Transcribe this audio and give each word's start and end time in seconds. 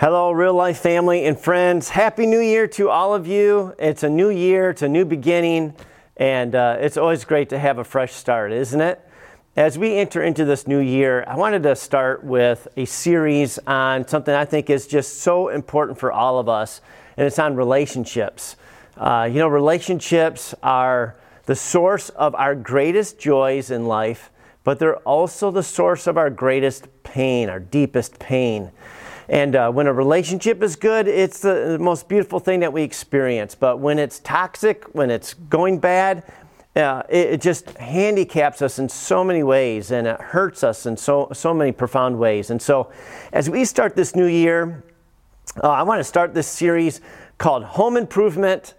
Hello, 0.00 0.30
real 0.30 0.54
life 0.54 0.78
family 0.78 1.26
and 1.26 1.36
friends. 1.36 1.88
Happy 1.88 2.24
New 2.24 2.38
Year 2.38 2.68
to 2.68 2.88
all 2.88 3.16
of 3.16 3.26
you. 3.26 3.74
It's 3.80 4.04
a 4.04 4.08
new 4.08 4.30
year, 4.30 4.70
it's 4.70 4.82
a 4.82 4.88
new 4.88 5.04
beginning, 5.04 5.74
and 6.16 6.54
uh, 6.54 6.76
it's 6.78 6.96
always 6.96 7.24
great 7.24 7.48
to 7.48 7.58
have 7.58 7.78
a 7.78 7.84
fresh 7.84 8.12
start, 8.12 8.52
isn't 8.52 8.80
it? 8.80 9.04
As 9.56 9.76
we 9.76 9.96
enter 9.96 10.22
into 10.22 10.44
this 10.44 10.68
new 10.68 10.78
year, 10.78 11.24
I 11.26 11.34
wanted 11.34 11.64
to 11.64 11.74
start 11.74 12.22
with 12.22 12.68
a 12.76 12.84
series 12.84 13.58
on 13.66 14.06
something 14.06 14.32
I 14.32 14.44
think 14.44 14.70
is 14.70 14.86
just 14.86 15.22
so 15.22 15.48
important 15.48 15.98
for 15.98 16.12
all 16.12 16.38
of 16.38 16.48
us, 16.48 16.80
and 17.16 17.26
it's 17.26 17.40
on 17.40 17.56
relationships. 17.56 18.54
Uh, 18.96 19.28
you 19.28 19.40
know, 19.40 19.48
relationships 19.48 20.54
are 20.62 21.16
the 21.46 21.56
source 21.56 22.08
of 22.10 22.36
our 22.36 22.54
greatest 22.54 23.18
joys 23.18 23.72
in 23.72 23.86
life, 23.88 24.30
but 24.62 24.78
they're 24.78 24.98
also 24.98 25.50
the 25.50 25.64
source 25.64 26.06
of 26.06 26.16
our 26.16 26.30
greatest 26.30 26.86
pain, 27.02 27.48
our 27.48 27.58
deepest 27.58 28.20
pain. 28.20 28.70
And 29.28 29.56
uh, 29.56 29.70
when 29.70 29.86
a 29.86 29.92
relationship 29.92 30.62
is 30.62 30.74
good, 30.74 31.06
it's 31.06 31.40
the, 31.40 31.78
most 31.78 32.08
beautiful 32.08 32.40
thing 32.40 32.60
that 32.60 32.72
we 32.72 32.82
experience. 32.82 33.54
But 33.54 33.78
when 33.78 33.98
it's 33.98 34.20
toxic, 34.20 34.84
when 34.94 35.10
it's 35.10 35.34
going 35.34 35.78
bad, 35.78 36.22
uh, 36.74 37.02
it, 37.08 37.34
it, 37.34 37.40
just 37.40 37.70
handicaps 37.78 38.62
us 38.62 38.78
in 38.78 38.88
so 38.88 39.24
many 39.24 39.42
ways 39.42 39.90
and 39.90 40.06
it 40.06 40.20
hurts 40.20 40.62
us 40.62 40.86
in 40.86 40.96
so, 40.96 41.28
so 41.32 41.52
many 41.52 41.72
profound 41.72 42.18
ways. 42.18 42.50
And 42.50 42.62
so, 42.62 42.90
as 43.32 43.50
we 43.50 43.64
start 43.64 43.96
this 43.96 44.14
new 44.14 44.26
year, 44.26 44.84
uh, 45.62 45.70
I 45.70 45.82
want 45.82 45.98
to 45.98 46.04
start 46.04 46.34
this 46.34 46.46
series 46.46 47.00
called 47.36 47.64
Home 47.64 47.96
Improvement 47.96 48.74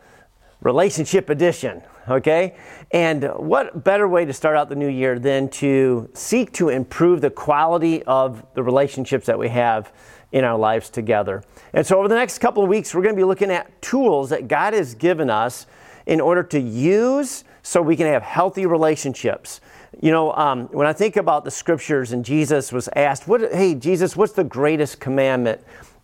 Relationship 0.61 1.29
Edition. 1.29 1.81
Okay? 2.07 2.55
And 2.91 3.23
what 3.35 3.83
better 3.83 4.07
way 4.07 4.25
to 4.25 4.33
start 4.33 4.55
out 4.55 4.69
the 4.69 4.75
new 4.75 4.87
year 4.87 5.19
than 5.19 5.49
to 5.49 6.09
seek 6.13 6.53
to 6.53 6.69
improve 6.69 7.21
the 7.21 7.29
quality 7.29 8.01
of 8.03 8.45
the 8.55 8.63
relationships 8.63 9.27
that 9.27 9.37
we 9.37 9.49
have 9.49 9.91
in 10.31 10.43
our 10.43 10.57
lives 10.57 10.89
together. 10.89 11.43
And 11.73 11.85
so, 11.85 11.97
over 11.99 12.07
the 12.07 12.15
next 12.15 12.39
couple 12.39 12.63
of 12.63 12.69
weeks, 12.69 12.93
we're 12.93 13.01
going 13.01 13.15
to 13.15 13.19
be 13.19 13.25
looking 13.25 13.51
at 13.51 13.81
tools 13.81 14.29
that 14.29 14.47
God 14.47 14.73
has 14.73 14.95
given 14.95 15.29
us 15.29 15.65
in 16.05 16.21
order 16.21 16.43
to 16.43 16.59
use 16.59 17.43
so 17.63 17.81
we 17.81 17.95
can 17.95 18.07
have 18.07 18.23
healthy 18.23 18.65
relationships. 18.65 19.61
You 20.01 20.11
know, 20.11 20.33
um, 20.33 20.67
when 20.67 20.87
I 20.87 20.93
think 20.93 21.17
about 21.17 21.43
the 21.43 21.51
scriptures 21.51 22.11
and 22.11 22.23
Jesus 22.23 22.71
was 22.71 22.89
asked, 22.95 23.27
what, 23.27 23.41
Hey, 23.53 23.75
Jesus, 23.75 24.15
what's 24.15 24.33
the 24.33 24.43
greatest 24.43 24.99
commandment? 24.99 25.61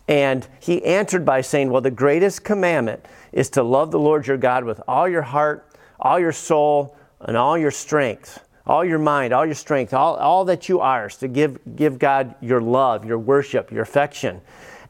And 0.08 0.46
he 0.60 0.84
answered 0.84 1.24
by 1.24 1.40
saying, 1.40 1.70
Well, 1.70 1.80
the 1.80 1.90
greatest 1.90 2.44
commandment 2.44 3.04
is 3.32 3.50
to 3.50 3.62
love 3.62 3.90
the 3.90 3.98
Lord 3.98 4.26
your 4.26 4.36
God 4.36 4.64
with 4.64 4.80
all 4.86 5.08
your 5.08 5.22
heart, 5.22 5.68
all 5.98 6.18
your 6.18 6.32
soul, 6.32 6.96
and 7.20 7.36
all 7.36 7.56
your 7.56 7.70
strength 7.70 8.45
all 8.66 8.84
your 8.84 8.98
mind, 8.98 9.32
all 9.32 9.46
your 9.46 9.54
strength, 9.54 9.94
all, 9.94 10.16
all 10.16 10.44
that 10.46 10.68
you 10.68 10.80
are, 10.80 11.06
is 11.06 11.16
to 11.16 11.28
give, 11.28 11.58
give 11.76 11.98
God 11.98 12.34
your 12.40 12.60
love, 12.60 13.04
your 13.04 13.18
worship, 13.18 13.70
your 13.70 13.82
affection. 13.82 14.40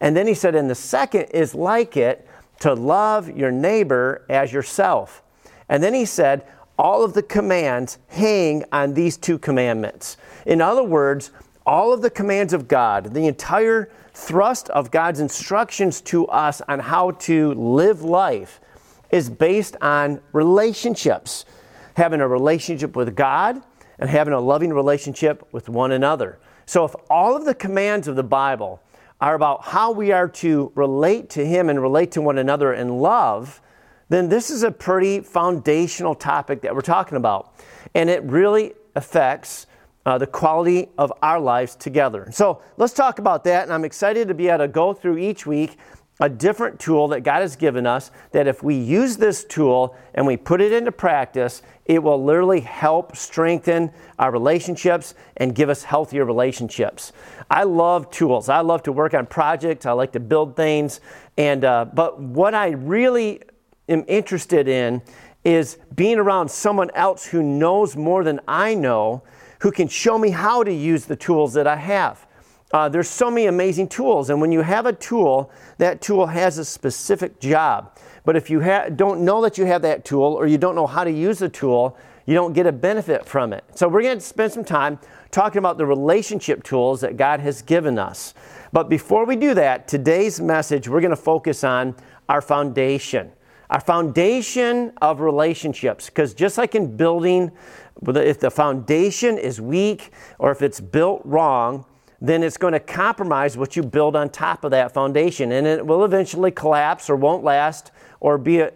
And 0.00 0.16
then 0.16 0.26
he 0.26 0.34
said, 0.34 0.54
and 0.54 0.70
the 0.70 0.74
second 0.74 1.26
is 1.32 1.54
like 1.54 1.96
it, 1.96 2.26
to 2.60 2.72
love 2.72 3.36
your 3.36 3.50
neighbor 3.50 4.24
as 4.30 4.52
yourself. 4.52 5.22
And 5.68 5.82
then 5.82 5.92
he 5.92 6.04
said, 6.04 6.46
all 6.78 7.04
of 7.04 7.14
the 7.14 7.22
commands 7.22 7.98
hang 8.08 8.64
on 8.72 8.94
these 8.94 9.16
two 9.16 9.38
commandments. 9.38 10.16
In 10.46 10.60
other 10.60 10.82
words, 10.82 11.30
all 11.66 11.92
of 11.92 12.02
the 12.02 12.10
commands 12.10 12.52
of 12.52 12.68
God, 12.68 13.12
the 13.12 13.26
entire 13.26 13.90
thrust 14.14 14.70
of 14.70 14.90
God's 14.90 15.20
instructions 15.20 16.00
to 16.02 16.26
us 16.28 16.62
on 16.68 16.78
how 16.78 17.10
to 17.12 17.52
live 17.54 18.02
life, 18.02 18.60
is 19.10 19.28
based 19.30 19.76
on 19.80 20.20
relationships 20.32 21.44
having 21.96 22.20
a 22.20 22.28
relationship 22.28 22.94
with 22.94 23.16
God 23.16 23.62
and 23.98 24.10
having 24.10 24.34
a 24.34 24.40
loving 24.40 24.72
relationship 24.72 25.46
with 25.52 25.68
one 25.68 25.92
another. 25.92 26.38
So, 26.66 26.84
if 26.84 26.94
all 27.08 27.34
of 27.34 27.44
the 27.44 27.54
commands 27.54 28.06
of 28.06 28.16
the 28.16 28.22
Bible 28.22 28.82
are 29.20 29.34
about 29.34 29.64
how 29.64 29.92
we 29.92 30.12
are 30.12 30.28
to 30.28 30.70
relate 30.74 31.30
to 31.30 31.46
Him 31.46 31.70
and 31.70 31.80
relate 31.80 32.12
to 32.12 32.20
one 32.20 32.36
another 32.36 32.74
in 32.74 32.98
love, 32.98 33.62
then 34.10 34.28
this 34.28 34.50
is 34.50 34.62
a 34.62 34.70
pretty 34.70 35.20
foundational 35.20 36.14
topic 36.14 36.60
that 36.62 36.74
we're 36.74 36.82
talking 36.82 37.16
about. 37.16 37.54
And 37.94 38.10
it 38.10 38.22
really 38.24 38.74
affects 38.94 39.66
uh, 40.04 40.18
the 40.18 40.26
quality 40.26 40.88
of 40.98 41.12
our 41.22 41.40
lives 41.40 41.74
together. 41.74 42.28
So 42.30 42.62
let's 42.76 42.92
talk 42.92 43.18
about 43.18 43.42
that. 43.44 43.64
And 43.64 43.72
I'm 43.72 43.84
excited 43.84 44.28
to 44.28 44.34
be 44.34 44.48
able 44.48 44.58
to 44.58 44.68
go 44.68 44.92
through 44.92 45.18
each 45.18 45.46
week 45.46 45.78
a 46.18 46.28
different 46.28 46.80
tool 46.80 47.08
that 47.08 47.20
God 47.20 47.42
has 47.42 47.56
given 47.56 47.86
us 47.86 48.10
that 48.32 48.46
if 48.46 48.62
we 48.62 48.74
use 48.74 49.18
this 49.18 49.44
tool 49.44 49.94
and 50.14 50.26
we 50.26 50.36
put 50.36 50.62
it 50.62 50.72
into 50.72 50.90
practice, 50.90 51.62
it 51.84 52.02
will 52.02 52.22
literally 52.22 52.60
help 52.60 53.14
strengthen 53.14 53.90
our 54.18 54.30
relationships 54.30 55.14
and 55.36 55.54
give 55.54 55.68
us 55.68 55.82
healthier 55.82 56.24
relationships. 56.24 57.12
I 57.50 57.64
love 57.64 58.10
tools. 58.10 58.48
I 58.48 58.60
love 58.60 58.82
to 58.84 58.92
work 58.92 59.12
on 59.12 59.26
projects. 59.26 59.84
I 59.84 59.92
like 59.92 60.12
to 60.12 60.20
build 60.20 60.56
things. 60.56 61.00
And, 61.36 61.64
uh, 61.64 61.84
but 61.92 62.18
what 62.18 62.54
I 62.54 62.68
really 62.70 63.42
am 63.88 64.04
interested 64.08 64.68
in 64.68 65.02
is 65.44 65.78
being 65.94 66.18
around 66.18 66.50
someone 66.50 66.90
else 66.94 67.26
who 67.26 67.42
knows 67.42 67.94
more 67.94 68.24
than 68.24 68.40
I 68.48 68.74
know, 68.74 69.22
who 69.60 69.70
can 69.70 69.86
show 69.86 70.18
me 70.18 70.30
how 70.30 70.64
to 70.64 70.72
use 70.72 71.04
the 71.04 71.14
tools 71.14 71.52
that 71.54 71.66
I 71.66 71.76
have. 71.76 72.25
Uh, 72.72 72.88
there's 72.88 73.08
so 73.08 73.30
many 73.30 73.46
amazing 73.46 73.88
tools, 73.88 74.28
and 74.28 74.40
when 74.40 74.50
you 74.50 74.60
have 74.60 74.86
a 74.86 74.92
tool, 74.92 75.50
that 75.78 76.00
tool 76.00 76.26
has 76.26 76.58
a 76.58 76.64
specific 76.64 77.38
job. 77.38 77.96
But 78.24 78.36
if 78.36 78.50
you 78.50 78.60
ha- 78.60 78.88
don't 78.88 79.24
know 79.24 79.40
that 79.42 79.56
you 79.56 79.66
have 79.66 79.82
that 79.82 80.04
tool 80.04 80.34
or 80.34 80.48
you 80.48 80.58
don't 80.58 80.74
know 80.74 80.86
how 80.86 81.04
to 81.04 81.10
use 81.10 81.38
the 81.38 81.48
tool, 81.48 81.96
you 82.26 82.34
don't 82.34 82.52
get 82.52 82.66
a 82.66 82.72
benefit 82.72 83.24
from 83.24 83.52
it. 83.52 83.64
So, 83.76 83.86
we're 83.86 84.02
going 84.02 84.18
to 84.18 84.24
spend 84.24 84.52
some 84.52 84.64
time 84.64 84.98
talking 85.30 85.58
about 85.58 85.78
the 85.78 85.86
relationship 85.86 86.64
tools 86.64 87.00
that 87.02 87.16
God 87.16 87.38
has 87.38 87.62
given 87.62 88.00
us. 88.00 88.34
But 88.72 88.88
before 88.88 89.26
we 89.26 89.36
do 89.36 89.54
that, 89.54 89.86
today's 89.86 90.40
message, 90.40 90.88
we're 90.88 91.00
going 91.00 91.10
to 91.10 91.16
focus 91.16 91.62
on 91.62 91.94
our 92.28 92.40
foundation. 92.40 93.30
Our 93.70 93.80
foundation 93.80 94.92
of 95.00 95.20
relationships. 95.20 96.06
Because 96.06 96.34
just 96.34 96.58
like 96.58 96.74
in 96.74 96.96
building, 96.96 97.52
if 98.06 98.40
the 98.40 98.50
foundation 98.50 99.38
is 99.38 99.60
weak 99.60 100.12
or 100.38 100.50
if 100.50 100.62
it's 100.62 100.80
built 100.80 101.22
wrong, 101.24 101.84
then 102.20 102.42
it's 102.42 102.56
going 102.56 102.72
to 102.72 102.80
compromise 102.80 103.56
what 103.56 103.76
you 103.76 103.82
build 103.82 104.16
on 104.16 104.30
top 104.30 104.64
of 104.64 104.70
that 104.70 104.92
foundation. 104.92 105.52
And 105.52 105.66
it 105.66 105.86
will 105.86 106.04
eventually 106.04 106.50
collapse 106.50 107.10
or 107.10 107.16
won't 107.16 107.44
last 107.44 107.90
or 108.20 108.38
be 108.38 108.60
a, 108.60 108.72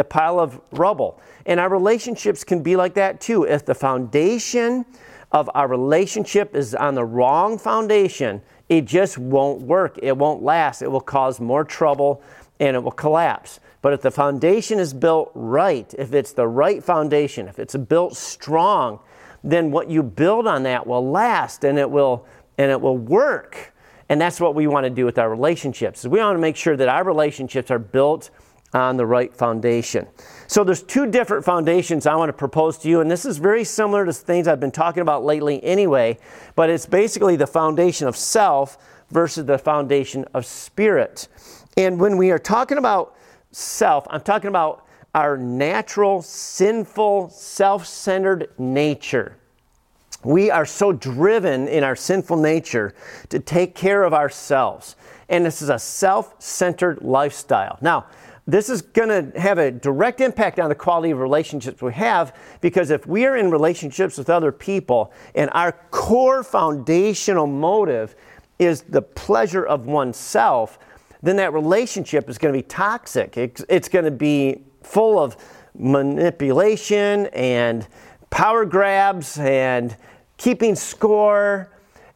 a, 0.00 0.04
pile 0.04 0.40
of 0.40 0.60
rubble. 0.72 1.20
And 1.46 1.60
our 1.60 1.68
relationships 1.68 2.42
can 2.42 2.62
be 2.62 2.74
like 2.74 2.94
that 2.94 3.20
too. 3.20 3.44
If 3.44 3.64
the 3.64 3.74
foundation 3.74 4.84
of 5.30 5.48
our 5.54 5.68
relationship 5.68 6.54
is 6.56 6.74
on 6.74 6.94
the 6.94 7.04
wrong 7.04 7.58
foundation, 7.58 8.42
it 8.68 8.84
just 8.84 9.16
won't 9.16 9.62
work. 9.62 9.98
It 10.02 10.16
won't 10.16 10.42
last. 10.42 10.82
It 10.82 10.90
will 10.90 11.00
cause 11.00 11.40
more 11.40 11.64
trouble 11.64 12.22
and 12.58 12.76
it 12.76 12.82
will 12.82 12.90
collapse. 12.90 13.60
But 13.80 13.92
if 13.92 14.02
the 14.02 14.10
foundation 14.10 14.78
is 14.78 14.92
built 14.92 15.30
right, 15.34 15.92
if 15.98 16.14
it's 16.14 16.32
the 16.32 16.46
right 16.46 16.82
foundation, 16.82 17.48
if 17.48 17.58
it's 17.58 17.76
built 17.76 18.16
strong, 18.16 19.00
then 19.42 19.70
what 19.70 19.90
you 19.90 20.02
build 20.02 20.46
on 20.46 20.62
that 20.62 20.86
will 20.86 21.10
last 21.10 21.64
and 21.64 21.78
it 21.78 21.90
will 21.90 22.24
and 22.58 22.70
it 22.70 22.80
will 22.80 22.98
work. 22.98 23.72
And 24.08 24.20
that's 24.20 24.40
what 24.40 24.54
we 24.54 24.66
want 24.66 24.84
to 24.84 24.90
do 24.90 25.04
with 25.04 25.18
our 25.18 25.30
relationships. 25.30 26.04
We 26.04 26.18
want 26.18 26.36
to 26.36 26.40
make 26.40 26.56
sure 26.56 26.76
that 26.76 26.88
our 26.88 27.04
relationships 27.04 27.70
are 27.70 27.78
built 27.78 28.30
on 28.74 28.96
the 28.96 29.06
right 29.06 29.34
foundation. 29.34 30.06
So 30.46 30.64
there's 30.64 30.82
two 30.82 31.10
different 31.10 31.44
foundations 31.44 32.06
I 32.06 32.14
want 32.14 32.30
to 32.30 32.32
propose 32.34 32.78
to 32.78 32.88
you 32.88 33.00
and 33.00 33.10
this 33.10 33.24
is 33.24 33.38
very 33.38 33.64
similar 33.64 34.04
to 34.06 34.12
things 34.12 34.48
I've 34.48 34.60
been 34.60 34.70
talking 34.70 35.02
about 35.02 35.24
lately 35.24 35.62
anyway, 35.62 36.18
but 36.54 36.70
it's 36.70 36.86
basically 36.86 37.36
the 37.36 37.46
foundation 37.46 38.08
of 38.08 38.16
self 38.16 38.78
versus 39.10 39.44
the 39.44 39.58
foundation 39.58 40.24
of 40.34 40.46
spirit. 40.46 41.28
And 41.76 42.00
when 42.00 42.16
we 42.16 42.30
are 42.30 42.38
talking 42.38 42.78
about 42.78 43.16
self, 43.50 44.06
I'm 44.10 44.22
talking 44.22 44.48
about 44.48 44.86
our 45.14 45.36
natural, 45.36 46.22
sinful, 46.22 47.30
self 47.30 47.86
centered 47.86 48.50
nature. 48.58 49.36
We 50.24 50.50
are 50.50 50.66
so 50.66 50.92
driven 50.92 51.68
in 51.68 51.84
our 51.84 51.96
sinful 51.96 52.36
nature 52.36 52.94
to 53.30 53.38
take 53.38 53.74
care 53.74 54.04
of 54.04 54.14
ourselves. 54.14 54.96
And 55.28 55.44
this 55.44 55.62
is 55.62 55.68
a 55.68 55.78
self 55.78 56.34
centered 56.40 57.02
lifestyle. 57.02 57.78
Now, 57.80 58.06
this 58.46 58.68
is 58.68 58.82
going 58.82 59.32
to 59.32 59.40
have 59.40 59.58
a 59.58 59.70
direct 59.70 60.20
impact 60.20 60.58
on 60.58 60.68
the 60.68 60.74
quality 60.74 61.12
of 61.12 61.20
relationships 61.20 61.80
we 61.80 61.92
have 61.92 62.36
because 62.60 62.90
if 62.90 63.06
we 63.06 63.24
are 63.24 63.36
in 63.36 63.50
relationships 63.50 64.18
with 64.18 64.28
other 64.28 64.50
people 64.50 65.12
and 65.34 65.48
our 65.52 65.72
core 65.90 66.42
foundational 66.42 67.46
motive 67.46 68.16
is 68.58 68.82
the 68.82 69.02
pleasure 69.02 69.64
of 69.64 69.86
oneself, 69.86 70.78
then 71.22 71.36
that 71.36 71.52
relationship 71.52 72.28
is 72.28 72.36
going 72.36 72.52
to 72.52 72.58
be 72.58 72.64
toxic. 72.64 73.36
It's, 73.36 73.64
it's 73.68 73.88
going 73.88 74.04
to 74.04 74.10
be 74.10 74.64
full 74.82 75.20
of 75.20 75.36
manipulation 75.74 77.26
and 77.26 77.86
power 78.32 78.64
grabs 78.64 79.38
and 79.38 79.96
keeping 80.38 80.74
score. 80.74 81.70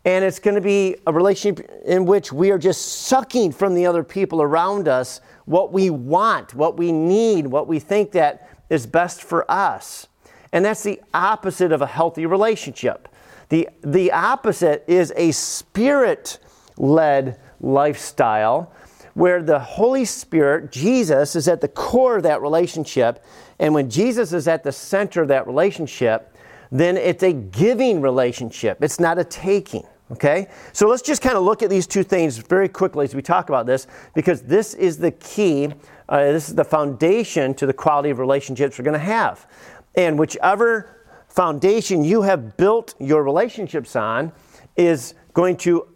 And 0.05 0.25
it's 0.25 0.39
going 0.39 0.55
to 0.55 0.61
be 0.61 0.97
a 1.07 1.13
relationship 1.13 1.71
in 1.85 2.07
which 2.07 2.33
we 2.33 2.51
are 2.51 2.59
just 2.59 3.03
sucking 3.03 3.53
from 3.53 3.75
the 3.75 3.87
other 3.87 4.03
people 4.03 4.41
around 4.41 4.89
us 4.89 5.21
what 5.45 5.73
we 5.73 5.91
want, 5.91 6.55
what 6.55 6.77
we 6.77 6.91
need, 6.91 7.47
what 7.47 7.69
we 7.69 7.79
think 7.79 8.13
that 8.13 8.51
is 8.71 8.87
best 8.87 9.23
for 9.23 9.49
us. 9.51 10.09
And 10.53 10.65
that's 10.65 10.83
the 10.83 11.01
opposite 11.13 11.71
of 11.71 11.83
a 11.83 11.87
healthy 11.87 12.25
relationship. 12.25 13.09
The, 13.51 13.69
the 13.83 14.11
opposite 14.11 14.85
is 14.89 15.13
a 15.17 15.33
spirit 15.33 16.39
led 16.79 17.39
lifestyle 17.61 18.73
where 19.15 19.43
the 19.43 19.59
Holy 19.59 20.05
Spirit, 20.05 20.71
Jesus, 20.71 21.37
is 21.37 21.49
at 21.49 21.61
the 21.61 21.69
core 21.69 22.19
of 22.19 22.23
that 22.25 22.43
relationship. 22.43 23.25
And 23.59 23.75
when 23.75 23.89
Jesus 23.89 24.33
is 24.33 24.49
at 24.49 24.63
the 24.63 24.73
center 24.73 25.23
of 25.23 25.29
that 25.29 25.47
relationship, 25.47 26.37
then 26.71 26.97
it's 26.97 27.23
a 27.23 27.33
giving 27.33 28.01
relationship. 28.01 28.83
It's 28.83 29.01
not 29.01 29.19
a 29.19 29.25
taking. 29.25 29.85
Okay? 30.13 30.49
So 30.73 30.89
let's 30.89 31.03
just 31.03 31.23
kind 31.23 31.37
of 31.37 31.43
look 31.43 31.63
at 31.63 31.71
these 31.71 31.87
two 31.87 32.03
things 32.03 32.39
very 32.39 32.69
quickly 32.69 33.05
as 33.05 33.15
we 33.15 33.23
talk 33.23 33.49
about 33.49 33.67
this, 33.67 33.87
because 34.15 34.43
this 34.43 34.75
is 34.75 34.99
the 34.99 35.11
key, 35.11 35.73
uh, 36.09 36.19
this 36.19 36.49
is 36.49 36.55
the 36.55 36.65
foundation 36.65 37.55
to 37.55 37.67
the 37.67 37.73
quality 37.73 38.11
of 38.11 38.19
relationships 38.19 38.79
we're 38.79 38.85
going 38.85 38.93
to 38.93 38.99
have. 38.99 39.49
And 39.97 40.19
whichever 40.19 40.97
foundation 41.29 42.05
you 42.05 42.23
have 42.23 42.57
built 42.57 42.95
your 43.01 43.23
relationships 43.23 43.97
on 43.97 44.33
is 44.77 45.15
going 45.35 45.57
to 45.57 45.89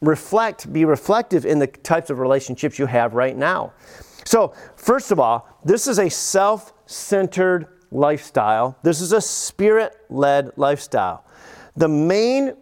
reflect, 0.00 0.72
be 0.72 0.84
reflective 0.84 1.44
in 1.44 1.58
the 1.58 1.66
types 1.66 2.08
of 2.10 2.20
relationships 2.20 2.78
you 2.78 2.86
have 2.86 3.14
right 3.14 3.36
now. 3.36 3.72
So, 4.28 4.52
first 4.76 5.10
of 5.10 5.18
all, 5.18 5.48
this 5.64 5.86
is 5.86 5.98
a 5.98 6.10
self 6.10 6.74
centered 6.84 7.66
lifestyle. 7.90 8.76
This 8.82 9.00
is 9.00 9.14
a 9.14 9.22
spirit 9.22 9.96
led 10.10 10.50
lifestyle. 10.58 11.24
The 11.78 11.88
main 11.88 12.52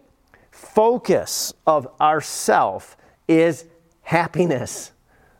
focus 0.49 1.53
of 1.65 1.89
our 1.99 2.21
self 2.21 2.95
is 3.27 3.65
happiness. 4.01 4.93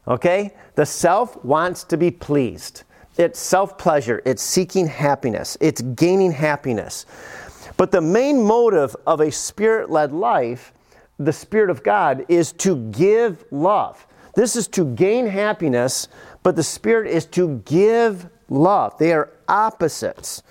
Okay? 0.06 0.54
The 0.76 0.86
self 0.86 1.42
wants 1.46 1.86
to 1.86 1.96
be 1.96 2.12
pleased. 2.12 2.84
It's 3.18 3.40
self 3.40 3.78
pleasure, 3.78 4.22
it's 4.26 4.44
seeking 4.44 4.86
happiness, 4.86 5.58
it's 5.62 5.82
gaining 5.82 6.34
happiness. 6.34 7.06
But 7.78 7.92
the 7.92 8.02
main 8.02 8.44
motive 8.44 8.98
of 9.08 9.22
a 9.22 9.32
spirit 9.32 9.90
led 9.90 10.12
life, 10.12 10.74
the 11.20 11.32
Spirit 11.32 11.70
of 11.70 11.84
God, 11.84 12.26
is 12.28 12.52
to 12.54 12.76
give 12.92 13.46
love. 13.50 14.06
This 14.38 14.56
is 14.56 14.68
to 14.68 14.86
gain 14.86 15.26
happiness, 15.26 16.10
but 16.44 16.56
the 16.56 16.62
Spirit 16.62 17.10
is 17.10 17.26
to 17.26 17.60
give 17.66 18.30
love. 18.50 18.96
They 19.00 19.12
are 19.12 19.32
opposites. 19.48 20.44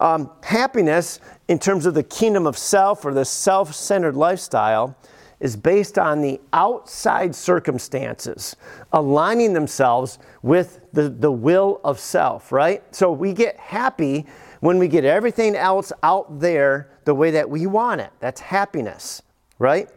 Um, 0.00 0.30
happiness, 0.42 1.20
in 1.46 1.58
terms 1.58 1.84
of 1.84 1.92
the 1.92 2.02
kingdom 2.04 2.46
of 2.46 2.56
self 2.56 3.04
or 3.04 3.12
the 3.12 3.26
self 3.26 3.74
centered 3.74 4.16
lifestyle, 4.16 4.96
is 5.40 5.56
based 5.56 5.98
on 5.98 6.22
the 6.22 6.40
outside 6.54 7.34
circumstances 7.34 8.56
aligning 8.94 9.52
themselves 9.52 10.18
with 10.40 10.80
the, 10.94 11.10
the 11.10 11.30
will 11.30 11.82
of 11.84 12.00
self, 12.00 12.50
right? 12.50 12.82
So 12.96 13.12
we 13.12 13.34
get 13.34 13.58
happy 13.58 14.24
when 14.60 14.78
we 14.78 14.88
get 14.88 15.04
everything 15.04 15.54
else 15.54 15.92
out 16.02 16.40
there 16.40 16.88
the 17.04 17.14
way 17.14 17.30
that 17.32 17.50
we 17.50 17.66
want 17.66 18.00
it. 18.00 18.10
That's 18.20 18.40
happiness, 18.40 19.20
right? 19.58 19.90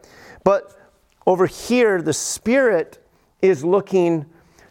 But 0.44 0.78
over 1.26 1.46
here, 1.46 2.02
the 2.02 2.12
Spirit 2.12 3.00
is 3.42 3.64
looking 3.64 4.26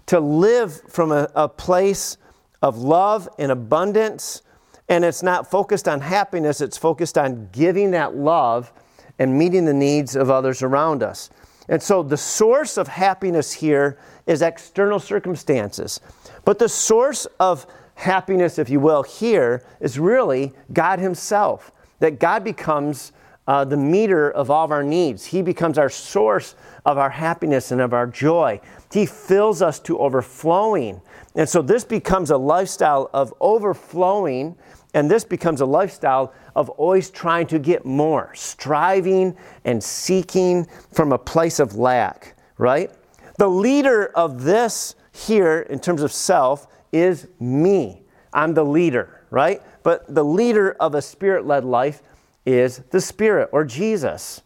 to 0.06 0.20
live 0.20 0.80
from 0.88 1.12
a, 1.12 1.28
a 1.34 1.48
place 1.48 2.16
of 2.62 2.78
love 2.78 3.28
and 3.38 3.52
abundance. 3.52 4.42
And 4.88 5.04
it's 5.04 5.22
not 5.22 5.50
focused 5.50 5.88
on 5.88 6.00
happiness, 6.00 6.60
it's 6.60 6.76
focused 6.76 7.18
on 7.18 7.48
giving 7.52 7.90
that 7.92 8.14
love 8.14 8.72
and 9.18 9.36
meeting 9.36 9.64
the 9.64 9.74
needs 9.74 10.14
of 10.14 10.30
others 10.30 10.62
around 10.62 11.02
us. 11.02 11.30
And 11.68 11.82
so 11.82 12.02
the 12.02 12.16
source 12.16 12.76
of 12.76 12.86
happiness 12.86 13.52
here 13.52 13.98
is 14.26 14.42
external 14.42 15.00
circumstances. 15.00 16.00
But 16.44 16.58
the 16.58 16.68
source 16.68 17.26
of 17.40 17.66
happiness, 17.96 18.58
if 18.58 18.70
you 18.70 18.78
will, 18.78 19.02
here 19.02 19.64
is 19.80 19.98
really 19.98 20.52
God 20.72 21.00
Himself. 21.00 21.72
That 21.98 22.20
God 22.20 22.44
becomes 22.44 23.12
uh, 23.46 23.64
the 23.64 23.76
meter 23.76 24.30
of 24.30 24.50
all 24.50 24.64
of 24.64 24.72
our 24.72 24.82
needs. 24.82 25.26
He 25.26 25.42
becomes 25.42 25.78
our 25.78 25.88
source 25.88 26.54
of 26.84 26.98
our 26.98 27.10
happiness 27.10 27.70
and 27.70 27.80
of 27.80 27.92
our 27.92 28.06
joy. 28.06 28.60
He 28.92 29.06
fills 29.06 29.62
us 29.62 29.78
to 29.80 29.98
overflowing. 29.98 31.00
And 31.34 31.48
so 31.48 31.62
this 31.62 31.84
becomes 31.84 32.30
a 32.30 32.36
lifestyle 32.36 33.10
of 33.12 33.32
overflowing, 33.40 34.56
and 34.94 35.10
this 35.10 35.24
becomes 35.24 35.60
a 35.60 35.66
lifestyle 35.66 36.32
of 36.54 36.70
always 36.70 37.10
trying 37.10 37.46
to 37.48 37.58
get 37.58 37.84
more, 37.84 38.30
striving 38.34 39.36
and 39.64 39.82
seeking 39.82 40.66
from 40.92 41.12
a 41.12 41.18
place 41.18 41.60
of 41.60 41.76
lack, 41.76 42.36
right? 42.56 42.90
The 43.38 43.48
leader 43.48 44.06
of 44.14 44.42
this 44.42 44.94
here, 45.12 45.60
in 45.68 45.78
terms 45.78 46.02
of 46.02 46.10
self, 46.10 46.66
is 46.92 47.28
me. 47.38 48.02
I'm 48.32 48.54
the 48.54 48.64
leader, 48.64 49.24
right? 49.30 49.60
But 49.82 50.12
the 50.12 50.24
leader 50.24 50.72
of 50.80 50.94
a 50.94 51.02
spirit 51.02 51.46
led 51.46 51.64
life 51.64 52.02
is 52.46 52.78
the 52.90 53.00
Spirit 53.00 53.50
or 53.52 53.64
Jesus. 53.64 54.40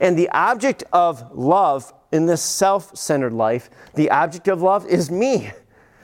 And 0.00 0.18
the 0.18 0.30
object 0.30 0.82
of 0.92 1.30
love 1.32 1.92
in 2.10 2.26
this 2.26 2.42
self 2.42 2.96
centered 2.96 3.32
life, 3.32 3.70
the 3.94 4.10
object 4.10 4.48
of 4.48 4.62
love 4.62 4.86
is 4.86 5.10
me. 5.10 5.52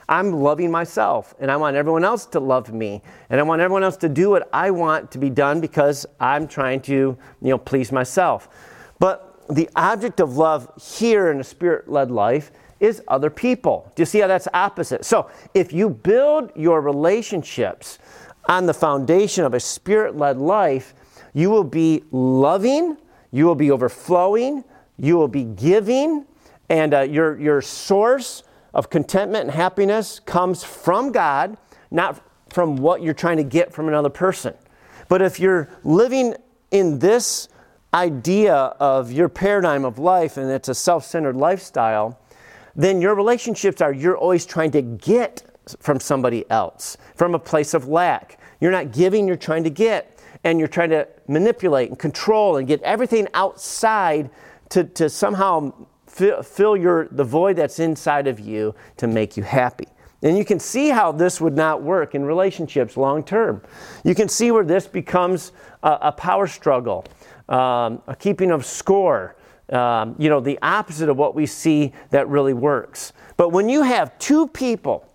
I'm 0.07 0.31
loving 0.31 0.71
myself, 0.71 1.35
and 1.39 1.51
I 1.51 1.57
want 1.57 1.75
everyone 1.75 2.03
else 2.03 2.25
to 2.27 2.39
love 2.39 2.73
me, 2.73 3.03
and 3.29 3.39
I 3.39 3.43
want 3.43 3.61
everyone 3.61 3.83
else 3.83 3.97
to 3.97 4.09
do 4.09 4.31
what 4.31 4.49
I 4.51 4.71
want 4.71 5.11
to 5.11 5.19
be 5.19 5.29
done 5.29 5.61
because 5.61 6.05
I'm 6.19 6.47
trying 6.47 6.81
to, 6.81 6.93
you 6.93 7.17
know, 7.41 7.59
please 7.59 7.91
myself. 7.91 8.49
But 8.97 9.45
the 9.49 9.69
object 9.75 10.19
of 10.19 10.35
love 10.35 10.71
here 10.81 11.29
in 11.29 11.39
a 11.39 11.43
spirit-led 11.43 12.09
life 12.09 12.51
is 12.79 13.03
other 13.07 13.29
people. 13.29 13.91
Do 13.95 14.01
you 14.01 14.05
see 14.05 14.19
how 14.19 14.27
that's 14.27 14.47
opposite? 14.51 15.05
So, 15.05 15.29
if 15.53 15.71
you 15.71 15.89
build 15.89 16.51
your 16.55 16.81
relationships 16.81 17.99
on 18.47 18.65
the 18.65 18.73
foundation 18.73 19.45
of 19.45 19.53
a 19.53 19.59
spirit-led 19.59 20.37
life, 20.37 20.95
you 21.39 21.49
will 21.49 21.63
be 21.63 22.03
loving, 22.11 22.97
you 23.31 23.45
will 23.45 23.55
be 23.55 23.71
overflowing, 23.71 24.63
you 24.97 25.15
will 25.15 25.29
be 25.29 25.45
giving, 25.45 26.25
and 26.67 26.93
uh, 26.93 26.99
your, 27.01 27.39
your 27.39 27.61
source 27.61 28.43
of 28.73 28.89
contentment 28.89 29.43
and 29.43 29.51
happiness 29.51 30.19
comes 30.19 30.65
from 30.65 31.13
God, 31.13 31.57
not 31.91 32.21
from 32.51 32.75
what 32.75 33.01
you're 33.01 33.13
trying 33.13 33.37
to 33.37 33.43
get 33.43 33.71
from 33.71 33.87
another 33.87 34.09
person. 34.09 34.53
But 35.07 35.21
if 35.21 35.39
you're 35.39 35.69
living 35.85 36.35
in 36.71 36.99
this 36.99 37.47
idea 37.93 38.53
of 38.53 39.11
your 39.11 39.29
paradigm 39.29 39.85
of 39.85 39.97
life 39.97 40.35
and 40.35 40.51
it's 40.51 40.67
a 40.67 40.75
self 40.75 41.05
centered 41.05 41.37
lifestyle, 41.37 42.19
then 42.75 43.01
your 43.01 43.15
relationships 43.15 43.81
are 43.81 43.93
you're 43.93 44.17
always 44.17 44.45
trying 44.45 44.71
to 44.71 44.81
get 44.81 45.43
from 45.79 46.01
somebody 46.01 46.49
else, 46.51 46.97
from 47.15 47.33
a 47.33 47.39
place 47.39 47.73
of 47.73 47.87
lack. 47.87 48.39
You're 48.59 48.71
not 48.71 48.91
giving, 48.91 49.25
you're 49.25 49.37
trying 49.37 49.63
to 49.63 49.69
get. 49.69 50.18
And 50.43 50.59
you're 50.59 50.67
trying 50.67 50.91
to 50.91 51.07
manipulate 51.27 51.89
and 51.89 51.99
control 51.99 52.57
and 52.57 52.67
get 52.67 52.81
everything 52.83 53.27
outside 53.33 54.29
to, 54.69 54.83
to 54.83 55.09
somehow 55.09 55.73
fill, 56.07 56.41
fill 56.43 56.77
your, 56.77 57.07
the 57.11 57.23
void 57.23 57.57
that's 57.57 57.79
inside 57.79 58.27
of 58.27 58.39
you 58.39 58.73
to 58.97 59.07
make 59.07 59.35
you 59.35 59.43
happy. 59.43 59.87
And 60.21 60.37
you 60.37 60.43
can 60.43 60.59
see 60.59 60.89
how 60.89 61.11
this 61.11 61.39
would 61.39 61.55
not 61.55 61.81
work 61.81 62.13
in 62.13 62.25
relationships 62.25 62.97
long 62.97 63.23
term. 63.23 63.61
You 64.03 64.15
can 64.15 64.27
see 64.27 64.51
where 64.51 64.65
this 64.65 64.87
becomes 64.87 65.53
a, 65.81 65.97
a 66.03 66.11
power 66.11 66.47
struggle, 66.47 67.05
um, 67.47 68.01
a 68.07 68.15
keeping 68.17 68.51
of 68.51 68.65
score, 68.65 69.37
um, 69.71 70.15
you 70.17 70.29
know, 70.29 70.39
the 70.39 70.59
opposite 70.61 71.09
of 71.09 71.17
what 71.17 71.35
we 71.35 71.45
see 71.45 71.93
that 72.09 72.27
really 72.27 72.53
works. 72.53 73.13
But 73.37 73.49
when 73.49 73.69
you 73.69 73.83
have 73.83 74.17
two 74.19 74.47
people 74.47 75.05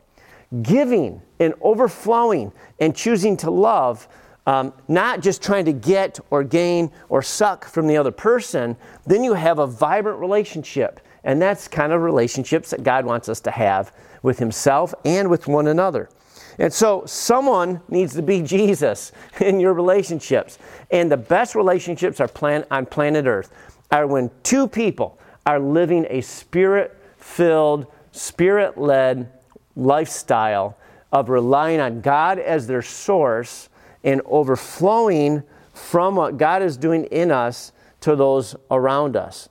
giving 0.63 1.21
and 1.41 1.53
overflowing 1.61 2.53
and 2.79 2.95
choosing 2.95 3.37
to 3.39 3.51
love, 3.51 4.09
um, 4.47 4.73
not 4.89 5.21
just 5.21 5.43
trying 5.43 5.65
to 5.65 5.73
get 5.73 6.21
or 6.31 6.45
gain 6.45 6.91
or 7.09 7.23
suck 7.23 7.65
from 7.65 7.87
the 7.87 7.97
other 7.97 8.11
person, 8.11 8.77
then 9.07 9.25
you 9.25 9.35
have 9.35 9.59
a 9.59 9.67
vibrant 9.67 10.19
relationship. 10.19 11.01
And 11.25 11.41
that's 11.41 11.67
kind 11.69 11.93
of 11.93 12.03
relationships 12.03 12.71
that 12.71 12.83
God 12.83 13.07
wants 13.07 13.29
us 13.29 13.41
to 13.41 13.51
have 13.51 13.93
with 14.23 14.39
Himself 14.39 14.95
and 15.05 15.31
with 15.31 15.47
one 15.47 15.67
another. 15.67 16.11
And 16.59 16.73
so, 16.73 17.05
someone 17.07 17.81
needs 17.89 18.15
to 18.15 18.23
be 18.23 18.43
Jesus 18.57 19.13
in 19.41 19.59
your 19.61 19.73
relationships. 19.73 20.59
And 20.91 21.11
the 21.11 21.17
best 21.17 21.55
relationships 21.55 22.21
are 22.21 22.29
plan- 22.29 22.67
on 22.71 22.87
planet 22.87 23.27
Earth 23.27 23.51
are 23.91 24.07
when 24.07 24.31
two 24.43 24.69
people 24.69 25.19
are 25.47 25.59
living 25.59 26.07
a 26.11 26.21
spirit 26.21 26.97
filled, 27.19 27.87
spirit 28.13 28.79
led 28.79 29.33
lifestyle 29.77 30.77
of 31.13 31.29
relying 31.29 31.81
on 31.81 32.01
God 32.01 32.39
as 32.39 32.67
their 32.67 32.83
source 32.83 33.69
and 34.05 34.21
overflowing 34.27 35.43
from 35.73 36.15
what 36.15 36.37
God 36.37 36.63
is 36.63 36.77
doing 36.77 37.05
in 37.07 37.33
us 37.33 37.73
to 38.01 38.15
those 38.15 38.55
around 38.71 39.17
us. 39.17 39.49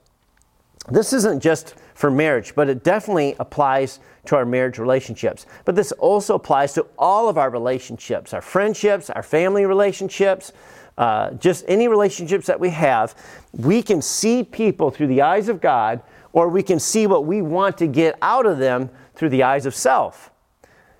This 0.90 1.12
isn't 1.12 1.42
just 1.42 1.74
for 1.94 2.10
marriage, 2.10 2.54
but 2.54 2.68
it 2.68 2.84
definitely 2.84 3.36
applies 3.38 4.00
to 4.26 4.36
our 4.36 4.44
marriage 4.44 4.78
relationships. 4.78 5.46
But 5.64 5.74
this 5.74 5.92
also 5.92 6.34
applies 6.34 6.72
to 6.74 6.86
all 6.98 7.28
of 7.28 7.38
our 7.38 7.50
relationships, 7.50 8.32
our 8.32 8.40
friendships, 8.40 9.10
our 9.10 9.22
family 9.22 9.66
relationships, 9.66 10.52
uh, 10.96 11.32
just 11.32 11.64
any 11.68 11.88
relationships 11.88 12.46
that 12.46 12.58
we 12.58 12.70
have. 12.70 13.14
We 13.52 13.82
can 13.82 14.00
see 14.00 14.42
people 14.42 14.90
through 14.90 15.08
the 15.08 15.22
eyes 15.22 15.48
of 15.48 15.60
God, 15.60 16.02
or 16.32 16.48
we 16.48 16.62
can 16.62 16.78
see 16.78 17.06
what 17.06 17.26
we 17.26 17.42
want 17.42 17.78
to 17.78 17.86
get 17.86 18.16
out 18.22 18.46
of 18.46 18.58
them 18.58 18.90
through 19.14 19.30
the 19.30 19.42
eyes 19.42 19.66
of 19.66 19.74
self. 19.74 20.30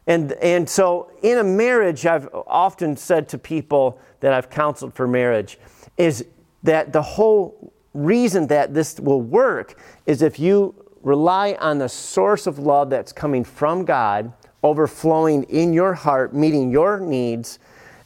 And, 0.07 0.33
and 0.33 0.69
so 0.69 1.11
in 1.23 1.39
a 1.39 1.45
marriage, 1.45 2.05
I've 2.05 2.29
often 2.47 2.97
said 2.97 3.29
to 3.31 3.39
people 3.39 3.99
that 4.21 4.33
I've 4.33 4.51
counseled 4.51 4.95
for 4.95 5.09
marriage 5.09 5.59
is 5.97 6.27
that 6.63 6.93
the 6.93 7.03
whole 7.03 7.73
reason 7.95 8.49
that 8.49 8.75
this 8.75 8.99
will 9.01 9.23
work 9.23 9.79
is 10.07 10.21
if 10.21 10.39
you 10.39 10.75
rely 11.03 11.57
on 11.61 11.79
the 11.79 11.89
source 11.89 12.47
of 12.47 12.59
love 12.59 12.91
that's 12.91 13.13
coming 13.13 13.45
from 13.45 13.85
God, 13.85 14.33
overflowing 14.63 15.45
in 15.45 15.73
your 15.73 15.95
heart, 15.95 16.35
meeting 16.35 16.71
your 16.71 16.99
needs, 16.99 17.59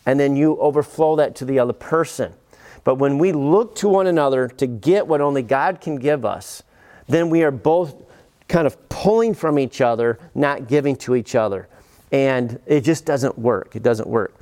and 0.07 0.19
then 0.19 0.37
you 0.37 0.57
overflow 0.59 1.17
that 1.17 1.35
to 1.37 1.45
the 1.45 1.59
other 1.59 1.73
person. 1.73 2.33
But 2.85 2.97
when 2.97 3.19
we 3.19 3.33
look 3.33 3.75
to 3.77 3.89
one 3.89 4.07
another 4.07 4.49
to 4.49 4.67
get 4.67 5.07
what 5.07 5.21
only 5.21 5.43
God 5.43 5.81
can 5.81 5.97
give 5.97 6.25
us, 6.25 6.63
then 7.07 7.31
we 7.31 7.43
are 7.43 7.51
both 7.51 7.95
kind 8.49 8.67
of 8.67 8.89
pulling 8.89 9.35
from 9.35 9.59
each 9.59 9.81
other, 9.81 10.19
not 10.35 10.69
giving 10.69 10.97
to 10.97 11.15
each 11.15 11.35
other. 11.35 11.69
And 12.13 12.61
it 12.67 12.83
just 12.83 13.05
doesn't 13.05 13.39
work. 13.39 13.77
It 13.77 13.83
doesn't 13.83 14.09
work. 14.09 14.35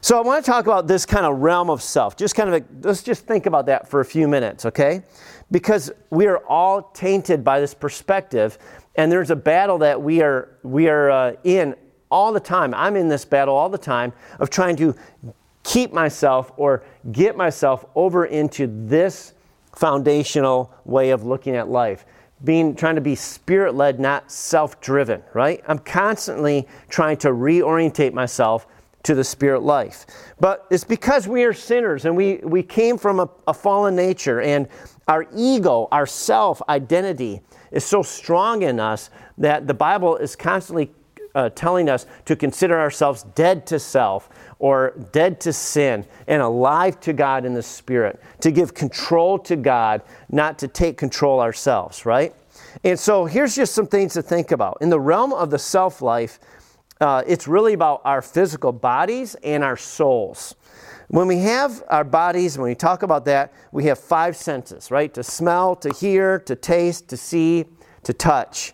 So 0.00 0.18
I 0.18 0.22
want 0.22 0.44
to 0.44 0.50
talk 0.50 0.66
about 0.66 0.88
this 0.88 1.06
kind 1.06 1.24
of 1.24 1.38
realm 1.38 1.70
of 1.70 1.80
self. 1.80 2.16
Just 2.16 2.34
kind 2.34 2.52
of, 2.52 2.62
a, 2.62 2.64
let's 2.88 3.04
just 3.04 3.24
think 3.26 3.46
about 3.46 3.66
that 3.66 3.88
for 3.88 4.00
a 4.00 4.04
few 4.04 4.26
minutes, 4.26 4.66
okay? 4.66 5.02
Because 5.52 5.92
we 6.10 6.26
are 6.26 6.38
all 6.48 6.82
tainted 6.82 7.44
by 7.44 7.60
this 7.60 7.72
perspective, 7.72 8.58
and 8.96 9.12
there's 9.12 9.30
a 9.30 9.36
battle 9.36 9.78
that 9.78 10.02
we 10.02 10.20
are 10.20 10.58
we 10.64 10.88
are 10.88 11.10
uh, 11.10 11.32
in 11.44 11.76
all 12.10 12.32
the 12.32 12.40
time. 12.40 12.74
I'm 12.74 12.96
in 12.96 13.08
this 13.08 13.24
battle 13.24 13.54
all 13.54 13.68
the 13.68 13.78
time 13.78 14.12
of 14.40 14.50
trying 14.50 14.76
to 14.76 14.94
keep 15.62 15.92
myself 15.92 16.50
or 16.56 16.82
get 17.12 17.36
myself 17.36 17.84
over 17.94 18.26
into 18.26 18.66
this 18.66 19.34
foundational 19.74 20.74
way 20.84 21.10
of 21.10 21.24
looking 21.24 21.56
at 21.56 21.68
life 21.68 22.04
being 22.44 22.74
trying 22.74 22.96
to 22.96 23.00
be 23.00 23.14
spirit 23.14 23.74
led 23.74 24.00
not 24.00 24.30
self-driven 24.30 25.22
right? 25.32 25.62
I'm 25.66 25.78
constantly 25.78 26.66
trying 26.88 27.16
to 27.18 27.28
reorientate 27.28 28.12
myself 28.12 28.66
to 29.04 29.14
the 29.14 29.24
spirit 29.24 29.62
life. 29.62 30.06
But 30.38 30.66
it's 30.70 30.84
because 30.84 31.26
we 31.26 31.42
are 31.44 31.52
sinners 31.52 32.04
and 32.04 32.16
we, 32.16 32.36
we 32.36 32.62
came 32.62 32.96
from 32.96 33.18
a, 33.18 33.28
a 33.48 33.54
fallen 33.54 33.96
nature 33.96 34.40
and 34.40 34.68
our 35.08 35.26
ego 35.34 35.88
our 35.90 36.06
self 36.06 36.62
identity 36.68 37.40
is 37.70 37.84
so 37.84 38.02
strong 38.02 38.62
in 38.62 38.78
us 38.78 39.10
that 39.38 39.66
the 39.66 39.74
bible 39.74 40.16
is 40.16 40.36
constantly 40.36 40.92
uh, 41.34 41.48
telling 41.50 41.88
us 41.88 42.06
to 42.24 42.36
consider 42.36 42.78
ourselves 42.78 43.24
dead 43.34 43.66
to 43.66 43.78
self 43.78 44.28
or 44.58 44.94
dead 45.12 45.40
to 45.40 45.52
sin 45.52 46.06
and 46.26 46.42
alive 46.42 47.00
to 47.00 47.12
God 47.12 47.44
in 47.44 47.54
the 47.54 47.62
Spirit, 47.62 48.20
to 48.40 48.50
give 48.50 48.74
control 48.74 49.38
to 49.40 49.56
God, 49.56 50.02
not 50.30 50.58
to 50.60 50.68
take 50.68 50.96
control 50.96 51.40
ourselves, 51.40 52.06
right? 52.06 52.34
And 52.84 52.98
so 52.98 53.24
here's 53.24 53.54
just 53.54 53.74
some 53.74 53.86
things 53.86 54.14
to 54.14 54.22
think 54.22 54.52
about. 54.52 54.78
In 54.80 54.88
the 54.88 55.00
realm 55.00 55.32
of 55.32 55.50
the 55.50 55.58
self 55.58 56.02
life, 56.02 56.38
uh, 57.00 57.22
it's 57.26 57.48
really 57.48 57.72
about 57.72 58.00
our 58.04 58.22
physical 58.22 58.72
bodies 58.72 59.34
and 59.42 59.64
our 59.64 59.76
souls. 59.76 60.54
When 61.08 61.26
we 61.26 61.38
have 61.40 61.82
our 61.88 62.04
bodies, 62.04 62.56
when 62.56 62.68
we 62.68 62.74
talk 62.74 63.02
about 63.02 63.24
that, 63.26 63.52
we 63.70 63.84
have 63.84 63.98
five 63.98 64.36
senses, 64.36 64.90
right? 64.90 65.12
To 65.12 65.22
smell, 65.22 65.76
to 65.76 65.92
hear, 65.92 66.38
to 66.40 66.56
taste, 66.56 67.08
to 67.08 67.16
see, 67.16 67.66
to 68.04 68.12
touch. 68.12 68.72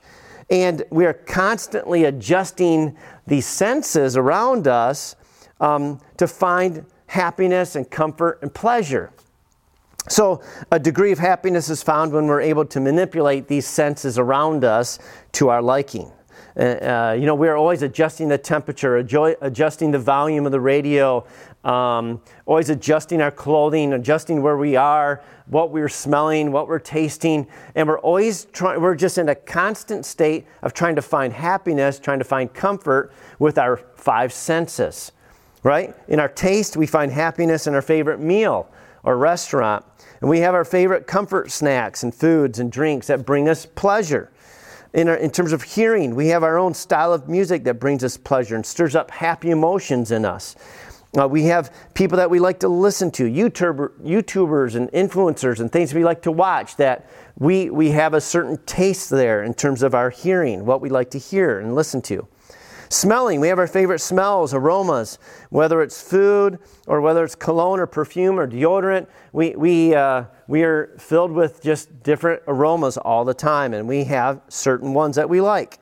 And 0.50 0.82
we 0.90 1.04
are 1.04 1.12
constantly 1.12 2.04
adjusting 2.04 2.96
the 3.26 3.40
senses 3.40 4.16
around 4.16 4.66
us 4.66 5.14
um, 5.60 6.00
to 6.16 6.26
find 6.26 6.86
happiness 7.06 7.76
and 7.76 7.90
comfort 7.90 8.38
and 8.42 8.52
pleasure. 8.52 9.12
So, 10.08 10.40
a 10.70 10.78
degree 10.78 11.12
of 11.12 11.18
happiness 11.18 11.68
is 11.68 11.82
found 11.82 12.12
when 12.12 12.26
we're 12.26 12.40
able 12.40 12.64
to 12.66 12.80
manipulate 12.80 13.46
these 13.48 13.66
senses 13.66 14.18
around 14.18 14.64
us 14.64 14.98
to 15.32 15.50
our 15.50 15.60
liking. 15.60 16.10
Uh, 16.56 16.62
uh 16.62 17.16
you 17.18 17.26
know, 17.26 17.34
we're 17.34 17.56
always 17.56 17.82
adjusting 17.82 18.28
the 18.28 18.38
temperature, 18.38 18.96
adjusting 18.96 19.90
the 19.90 19.98
volume 19.98 20.46
of 20.46 20.52
the 20.52 20.60
radio, 20.60 21.26
um, 21.64 22.20
always 22.46 22.70
adjusting 22.70 23.20
our 23.20 23.30
clothing, 23.30 23.92
adjusting 23.92 24.42
where 24.42 24.56
we 24.56 24.76
are, 24.76 25.22
what 25.46 25.70
we're 25.70 25.88
smelling, 25.88 26.52
what 26.52 26.68
we're 26.68 26.78
tasting, 26.78 27.46
and 27.74 27.88
we're 27.88 27.98
always 28.00 28.44
trying, 28.46 28.80
we're 28.80 28.94
just 28.94 29.18
in 29.18 29.28
a 29.28 29.34
constant 29.34 30.04
state 30.04 30.46
of 30.62 30.72
trying 30.72 30.94
to 30.96 31.02
find 31.02 31.32
happiness, 31.32 31.98
trying 31.98 32.18
to 32.18 32.24
find 32.24 32.52
comfort 32.54 33.12
with 33.38 33.58
our 33.58 33.76
five 33.96 34.32
senses, 34.32 35.12
right? 35.62 35.94
In 36.06 36.20
our 36.20 36.28
taste, 36.28 36.76
we 36.76 36.86
find 36.86 37.10
happiness 37.10 37.66
in 37.66 37.74
our 37.74 37.82
favorite 37.82 38.20
meal 38.20 38.68
or 39.02 39.16
restaurant, 39.16 39.84
and 40.20 40.30
we 40.30 40.40
have 40.40 40.54
our 40.54 40.64
favorite 40.64 41.06
comfort 41.06 41.50
snacks 41.50 42.02
and 42.02 42.14
foods 42.14 42.58
and 42.58 42.70
drinks 42.70 43.08
that 43.08 43.26
bring 43.26 43.48
us 43.48 43.66
pleasure. 43.66 44.30
In, 44.94 45.08
our, 45.08 45.16
in 45.16 45.30
terms 45.30 45.52
of 45.52 45.62
hearing, 45.62 46.14
we 46.14 46.28
have 46.28 46.42
our 46.42 46.56
own 46.56 46.72
style 46.72 47.12
of 47.12 47.28
music 47.28 47.64
that 47.64 47.74
brings 47.74 48.02
us 48.02 48.16
pleasure 48.16 48.54
and 48.54 48.64
stirs 48.64 48.96
up 48.96 49.10
happy 49.10 49.50
emotions 49.50 50.10
in 50.12 50.24
us. 50.24 50.56
Uh, 51.16 51.26
we 51.26 51.44
have 51.44 51.72
people 51.94 52.18
that 52.18 52.28
we 52.28 52.38
like 52.38 52.60
to 52.60 52.68
listen 52.68 53.10
to, 53.10 53.24
YouTuber, 53.24 53.92
YouTubers 54.02 54.74
and 54.74 54.90
influencers 54.92 55.58
and 55.58 55.72
things 55.72 55.94
we 55.94 56.04
like 56.04 56.20
to 56.22 56.30
watch 56.30 56.76
that 56.76 57.08
we, 57.38 57.70
we 57.70 57.90
have 57.90 58.12
a 58.12 58.20
certain 58.20 58.58
taste 58.66 59.08
there 59.08 59.42
in 59.42 59.54
terms 59.54 59.82
of 59.82 59.94
our 59.94 60.10
hearing, 60.10 60.66
what 60.66 60.82
we 60.82 60.90
like 60.90 61.10
to 61.10 61.18
hear 61.18 61.60
and 61.60 61.74
listen 61.74 62.02
to. 62.02 62.28
Smelling, 62.90 63.40
we 63.40 63.48
have 63.48 63.58
our 63.58 63.66
favorite 63.66 64.00
smells, 64.00 64.54
aromas, 64.54 65.18
whether 65.50 65.82
it's 65.82 66.00
food 66.00 66.58
or 66.86 67.00
whether 67.00 67.22
it's 67.22 67.34
cologne 67.34 67.80
or 67.80 67.86
perfume 67.86 68.38
or 68.38 68.46
deodorant. 68.46 69.06
We, 69.32 69.54
we, 69.56 69.94
uh, 69.94 70.24
we 70.46 70.62
are 70.62 70.94
filled 70.98 71.32
with 71.32 71.62
just 71.62 72.02
different 72.02 72.42
aromas 72.46 72.96
all 72.96 73.26
the 73.26 73.34
time, 73.34 73.74
and 73.74 73.86
we 73.86 74.04
have 74.04 74.40
certain 74.48 74.94
ones 74.94 75.16
that 75.16 75.28
we 75.28 75.40
like. 75.40 75.78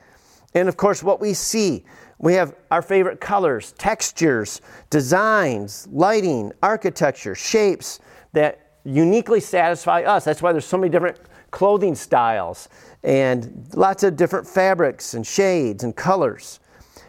And 0.53 0.67
of 0.67 0.75
course, 0.75 1.01
what 1.01 1.21
we 1.21 1.33
see, 1.33 1.85
we 2.19 2.33
have 2.33 2.55
our 2.71 2.81
favorite 2.81 3.21
colors, 3.21 3.73
textures, 3.73 4.61
designs, 4.89 5.87
lighting, 5.91 6.51
architecture, 6.63 7.35
shapes 7.35 7.99
that 8.33 8.67
uniquely 8.83 9.39
satisfy 9.39 10.01
us. 10.01 10.23
That's 10.23 10.41
why 10.41 10.51
there's 10.51 10.65
so 10.65 10.77
many 10.77 10.89
different 10.89 11.19
clothing 11.51 11.95
styles 11.95 12.69
and 13.03 13.67
lots 13.73 14.03
of 14.03 14.15
different 14.15 14.47
fabrics 14.47 15.13
and 15.13 15.25
shades 15.25 15.83
and 15.83 15.95
colors. 15.95 16.59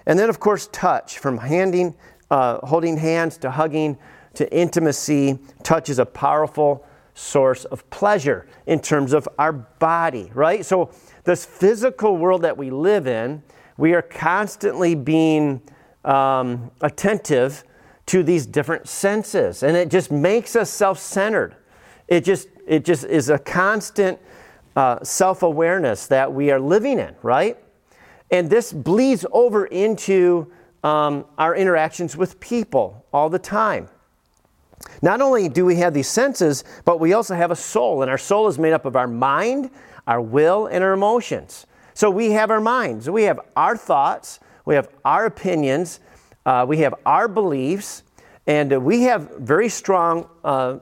And 0.07 0.19
then, 0.19 0.29
of 0.29 0.41
course, 0.41 0.69
touch 0.73 1.19
from 1.19 1.39
handing, 1.39 1.95
uh, 2.31 2.59
holding 2.67 2.97
hands 2.97 3.37
to 3.39 3.51
hugging 3.51 3.99
to 4.35 4.51
intimacy. 4.55 5.39
Touch 5.63 5.89
is 5.89 5.99
a 5.99 6.07
powerful 6.07 6.85
source 7.15 7.65
of 7.67 7.89
pleasure 7.91 8.47
in 8.67 8.81
terms 8.81 9.13
of 9.13 9.29
our 9.39 9.53
body, 9.53 10.31
right? 10.35 10.65
So, 10.65 10.91
this 11.25 11.45
physical 11.45 12.17
world 12.17 12.43
that 12.43 12.57
we 12.57 12.71
live 12.71 13.07
in, 13.07 13.43
we 13.79 13.95
are 13.95 14.03
constantly 14.03 14.95
being 14.95 15.63
um, 16.05 16.71
attentive 16.83 17.65
to 18.07 18.23
these 18.23 18.45
different 18.45 18.87
senses, 18.89 19.63
and 19.63 19.77
it 19.77 19.89
just 19.89 20.11
makes 20.11 20.55
us 20.57 20.69
self-centered. 20.69 21.57
It 22.09 22.25
just 22.25 22.49
it 22.67 22.85
just 22.85 23.05
is 23.05 23.31
a 23.31 23.39
constant 23.39 24.19
uh, 24.77 25.03
self-awareness 25.03 26.07
that 26.09 26.31
we 26.31 26.51
are 26.51 26.61
living 26.61 26.99
in, 26.99 27.15
right? 27.23 27.57
And 28.31 28.51
this 28.51 28.73
bleeds 28.73 29.25
over 29.33 29.67
into 29.67 30.53
um, 30.85 31.25
our 31.39 31.57
interactions 31.57 32.17
with 32.17 32.39
people 32.41 33.07
all 33.13 33.31
the 33.31 33.39
time. 33.39 33.89
Not 35.03 35.21
only 35.21 35.49
do 35.49 35.65
we 35.65 35.77
have 35.77 35.95
these 35.95 36.09
senses, 36.09 36.65
but 36.85 37.01
we 37.01 37.13
also 37.13 37.35
have 37.35 37.51
a 37.51 37.57
soul, 37.57 38.03
and 38.03 38.11
our 38.11 38.19
soul 38.19 38.49
is 38.49 38.59
made 38.59 38.73
up 38.73 38.85
of 38.85 38.97
our 38.97 39.09
mind, 39.09 39.71
our 40.07 40.21
will, 40.21 40.67
and 40.67 40.85
our 40.85 40.93
emotions. 40.93 41.67
So 41.99 42.11
we 42.11 42.31
have 42.31 42.53
our 42.53 42.61
minds, 42.61 43.11
we 43.11 43.25
have 43.25 43.41
our 43.57 43.77
thoughts, 43.77 44.39
we 44.65 44.77
have 44.77 44.89
our 45.05 45.27
opinions, 45.27 45.99
uh, 46.47 46.65
we 46.69 46.77
have 46.77 46.95
our 47.05 47.27
beliefs, 47.27 48.05
and 48.47 48.73
uh, 48.73 48.81
we 48.81 49.03
have 49.03 49.33
very 49.39 49.69
strong 49.69 50.29
uh, 50.45 50.79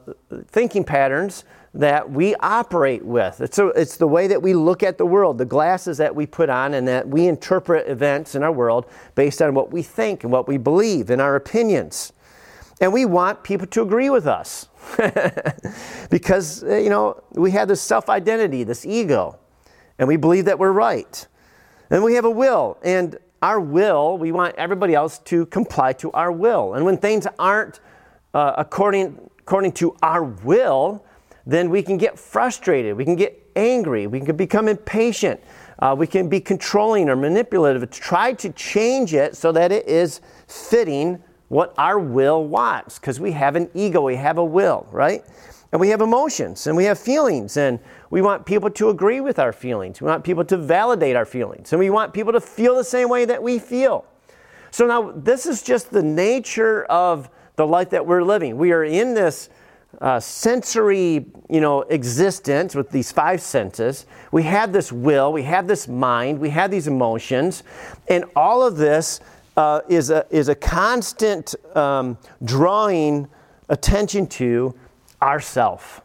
thinking 0.49 0.85
patterns 0.85 1.47
that 1.73 2.11
we 2.11 2.35
operate 2.35 3.03
with. 3.03 3.41
It's, 3.41 3.59
a, 3.59 3.69
it's 3.69 3.97
the 3.97 4.07
way 4.07 4.27
that 4.27 4.43
we 4.43 4.53
look 4.53 4.83
at 4.83 4.99
the 4.99 5.07
world, 5.07 5.39
the 5.39 5.47
glasses 5.47 5.97
that 5.97 6.15
we 6.15 6.27
put 6.27 6.51
on, 6.51 6.75
and 6.75 6.87
that 6.87 7.09
we 7.09 7.27
interpret 7.29 7.89
events 7.89 8.35
in 8.35 8.43
our 8.43 8.53
world 8.53 8.85
based 9.15 9.41
on 9.41 9.55
what 9.55 9.73
we 9.73 9.81
think 9.81 10.23
and 10.23 10.31
what 10.31 10.47
we 10.47 10.59
believe 10.59 11.09
and 11.09 11.23
our 11.23 11.35
opinions. 11.35 12.13
And 12.79 12.93
we 12.93 13.07
want 13.07 13.43
people 13.43 13.67
to 13.69 13.81
agree 13.81 14.11
with 14.11 14.27
us 14.27 14.69
because, 16.11 16.63
uh, 16.63 16.77
you 16.77 16.91
know, 16.91 17.23
we 17.33 17.53
have 17.53 17.69
this 17.69 17.81
self 17.81 18.11
identity, 18.11 18.65
this 18.65 18.85
ego 18.85 19.39
and 19.99 20.09
we 20.09 20.17
believe 20.17 20.45
that 20.45 20.59
we're 20.59 20.73
right. 20.73 21.27
And 21.91 22.03
we 22.03 22.15
have 22.15 22.25
a 22.25 22.31
will, 22.31 22.79
and 22.83 23.17
our 23.43 23.61
will, 23.61 24.19
we 24.19 24.33
want 24.33 24.55
everybody 24.57 24.95
else 24.95 25.19
to 25.21 25.47
comply 25.47 25.93
to 25.95 26.11
our 26.13 26.33
will. 26.33 26.75
And 26.75 26.85
when 26.85 26.97
things 26.97 27.27
aren't 27.39 27.81
uh, 28.35 28.55
according, 28.59 29.31
according 29.39 29.73
to 29.73 29.97
our 30.03 30.25
will, 30.25 31.05
then 31.47 31.71
we 31.71 31.83
can 31.83 31.97
get 31.97 32.19
frustrated, 32.19 32.97
we 32.97 33.05
can 33.05 33.15
get 33.15 33.51
angry, 33.55 34.07
we 34.07 34.21
can 34.21 34.37
become 34.37 34.69
impatient, 34.69 35.41
uh, 35.79 35.95
we 35.97 36.07
can 36.07 36.29
be 36.29 36.41
controlling 36.41 37.09
or 37.09 37.15
manipulative, 37.15 37.83
to 37.83 38.01
try 38.01 38.33
to 38.33 38.51
change 38.51 39.15
it 39.15 39.37
so 39.37 39.53
that 39.53 39.71
it 39.71 39.87
is 39.87 40.21
fitting 40.49 41.23
what 41.49 41.73
our 41.79 42.01
will 42.01 42.45
wants, 42.45 42.99
because 42.99 43.21
we 43.21 43.31
have 43.31 43.55
an 43.55 43.71
ego, 43.75 44.03
we 44.03 44.17
have 44.17 44.39
a 44.39 44.45
will, 44.45 44.89
right? 44.91 45.23
And 45.77 45.81
we 45.83 45.91
have 45.91 46.01
emotions 46.01 46.67
and 46.67 46.75
we 46.75 46.85
have 46.85 46.99
feelings, 46.99 47.59
and 47.59 47.79
we 48.09 48.23
want 48.23 48.47
people 48.47 48.71
to 48.71 48.89
agree 48.89 49.21
with 49.21 49.39
our 49.39 49.53
feelings. 49.53 50.01
We 50.01 50.07
want 50.07 50.25
people 50.25 50.43
to 50.47 50.57
validate 50.57 51.17
our 51.17 51.27
feelings, 51.27 51.71
and 51.71 51.79
we 51.79 51.91
want 51.91 52.15
people 52.15 52.33
to 52.33 52.41
feel 52.41 52.77
the 52.77 52.83
same 52.83 53.11
way 53.11 53.27
that 53.27 53.43
we 53.43 53.59
feel. 53.59 54.07
So 54.71 54.87
now, 54.87 55.13
this 55.15 55.45
is 55.45 55.63
just 55.63 55.91
the 55.91 56.03
nature 56.03 56.87
of 56.87 57.29
the 57.57 57.67
life 57.67 57.91
that 57.91 58.07
we're 58.07 58.23
living. 58.23 58.57
We 58.57 58.73
are 58.73 58.85
in 58.85 59.13
this 59.13 59.51
uh, 60.01 60.19
sensory, 60.19 61.27
you 61.51 61.61
know, 61.61 61.83
existence 61.83 62.75
with 62.75 62.89
these 62.89 63.13
five 63.13 63.43
senses. 63.43 64.07
We 64.33 64.45
have 64.45 64.73
this 64.73 64.91
will, 64.91 65.31
we 65.31 65.43
have 65.43 65.69
this 65.69 65.87
mind, 65.87 66.39
we 66.39 66.49
have 66.49 66.71
these 66.71 66.89
emotions, 66.89 67.65
and 68.09 68.25
all 68.35 68.63
of 68.63 68.79
this 68.79 69.21
uh, 69.59 69.83
is, 69.91 70.09
a, 70.09 70.25
is 70.31 70.49
a 70.49 70.55
constant 70.55 71.55
um, 71.77 72.17
drawing 72.43 73.29
attention 73.69 74.27
to 74.27 74.75
ourself 75.23 76.03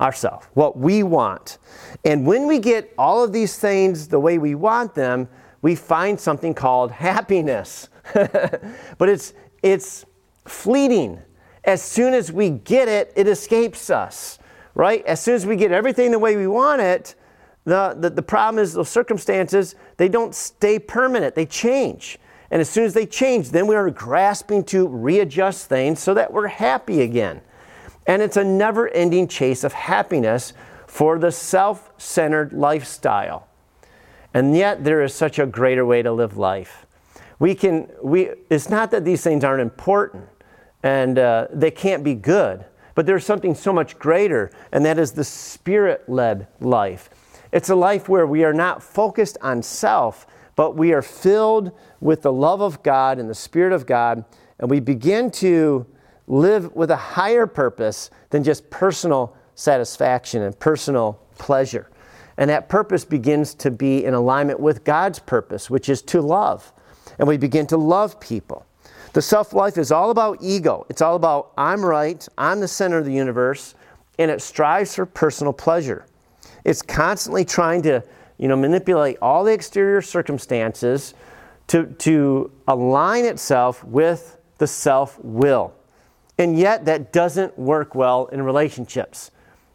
ourself 0.00 0.50
what 0.54 0.76
we 0.76 1.02
want 1.02 1.58
and 2.04 2.26
when 2.26 2.46
we 2.46 2.58
get 2.58 2.92
all 2.98 3.22
of 3.22 3.32
these 3.32 3.58
things 3.58 4.08
the 4.08 4.18
way 4.18 4.38
we 4.38 4.54
want 4.54 4.94
them 4.94 5.28
we 5.62 5.74
find 5.74 6.18
something 6.18 6.52
called 6.52 6.90
happiness 7.10 7.88
but 8.12 9.08
it's 9.08 9.32
it's 9.62 10.04
fleeting 10.44 11.22
as 11.64 11.82
soon 11.82 12.14
as 12.14 12.30
we 12.30 12.50
get 12.50 12.88
it, 12.88 13.12
it 13.16 13.26
escapes 13.26 13.88
us, 13.90 14.38
right? 14.74 15.04
As 15.06 15.20
soon 15.20 15.34
as 15.34 15.46
we 15.46 15.56
get 15.56 15.72
everything 15.72 16.10
the 16.10 16.18
way 16.18 16.36
we 16.36 16.46
want 16.46 16.82
it, 16.82 17.14
the, 17.64 17.96
the, 17.98 18.10
the 18.10 18.22
problem 18.22 18.62
is 18.62 18.74
those 18.74 18.90
circumstances, 18.90 19.74
they 19.96 20.08
don't 20.08 20.34
stay 20.34 20.78
permanent, 20.78 21.34
they 21.34 21.46
change. 21.46 22.18
And 22.50 22.60
as 22.60 22.68
soon 22.68 22.84
as 22.84 22.92
they 22.92 23.06
change, 23.06 23.50
then 23.50 23.66
we 23.66 23.74
are 23.74 23.90
grasping 23.90 24.64
to 24.64 24.86
readjust 24.86 25.68
things 25.68 26.00
so 26.00 26.12
that 26.14 26.32
we're 26.32 26.46
happy 26.46 27.00
again. 27.00 27.40
And 28.06 28.22
it's 28.22 28.36
a 28.36 28.44
never 28.44 28.88
ending 28.88 29.28
chase 29.28 29.64
of 29.64 29.72
happiness 29.72 30.52
for 30.86 31.18
the 31.18 31.32
self 31.32 31.92
centered 31.96 32.52
lifestyle. 32.52 33.48
And 34.32 34.56
yet, 34.56 34.84
there 34.84 35.02
is 35.02 35.14
such 35.14 35.38
a 35.38 35.46
greater 35.46 35.86
way 35.86 36.02
to 36.02 36.12
live 36.12 36.36
life. 36.36 36.86
We 37.38 37.54
can, 37.54 37.88
we, 38.02 38.30
it's 38.50 38.68
not 38.68 38.90
that 38.90 39.04
these 39.04 39.22
things 39.22 39.44
aren't 39.44 39.62
important, 39.62 40.24
and 40.82 41.18
uh, 41.18 41.48
they 41.52 41.70
can't 41.70 42.02
be 42.02 42.14
good. 42.14 42.64
But 42.94 43.06
there's 43.06 43.24
something 43.24 43.54
so 43.54 43.72
much 43.72 43.98
greater, 43.98 44.50
and 44.72 44.84
that 44.84 44.98
is 44.98 45.12
the 45.12 45.24
spirit 45.24 46.08
led 46.08 46.46
life. 46.60 47.10
It's 47.52 47.70
a 47.70 47.74
life 47.74 48.08
where 48.08 48.26
we 48.26 48.44
are 48.44 48.52
not 48.52 48.82
focused 48.82 49.38
on 49.40 49.62
self, 49.62 50.26
but 50.56 50.76
we 50.76 50.92
are 50.92 51.02
filled 51.02 51.72
with 52.00 52.22
the 52.22 52.32
love 52.32 52.60
of 52.60 52.82
God 52.82 53.18
and 53.18 53.28
the 53.28 53.34
Spirit 53.34 53.72
of 53.72 53.86
God, 53.86 54.24
and 54.58 54.70
we 54.70 54.80
begin 54.80 55.30
to 55.32 55.86
live 56.26 56.74
with 56.74 56.90
a 56.90 56.96
higher 56.96 57.46
purpose 57.46 58.10
than 58.30 58.42
just 58.42 58.68
personal 58.70 59.36
satisfaction 59.54 60.42
and 60.42 60.58
personal 60.58 61.20
pleasure. 61.38 61.90
And 62.36 62.50
that 62.50 62.68
purpose 62.68 63.04
begins 63.04 63.54
to 63.54 63.70
be 63.70 64.04
in 64.04 64.14
alignment 64.14 64.58
with 64.58 64.84
God's 64.84 65.18
purpose, 65.18 65.70
which 65.70 65.88
is 65.88 66.02
to 66.02 66.20
love. 66.20 66.72
And 67.18 67.28
we 67.28 67.36
begin 67.36 67.66
to 67.68 67.76
love 67.76 68.18
people. 68.18 68.66
The 69.12 69.22
self 69.22 69.52
life 69.52 69.78
is 69.78 69.92
all 69.92 70.10
about 70.10 70.38
ego. 70.40 70.86
It's 70.88 71.00
all 71.00 71.14
about 71.14 71.52
I'm 71.56 71.84
right, 71.84 72.26
I'm 72.36 72.58
the 72.58 72.66
center 72.66 72.98
of 72.98 73.04
the 73.04 73.12
universe, 73.12 73.76
and 74.18 74.30
it 74.30 74.42
strives 74.42 74.96
for 74.96 75.06
personal 75.06 75.52
pleasure. 75.52 76.06
It's 76.64 76.82
constantly 76.82 77.44
trying 77.44 77.82
to 77.82 78.02
you 78.38 78.48
know, 78.48 78.56
manipulate 78.56 79.16
all 79.22 79.44
the 79.44 79.52
exterior 79.52 80.02
circumstances 80.02 81.14
to, 81.68 81.86
to 81.86 82.50
align 82.66 83.24
itself 83.24 83.84
with 83.84 84.38
the 84.58 84.66
self 84.66 85.18
will. 85.22 85.72
And 86.38 86.58
yet, 86.58 86.84
that 86.86 87.12
doesn't 87.12 87.58
work 87.58 87.94
well 87.94 88.26
in 88.26 88.42
relationships. 88.42 89.30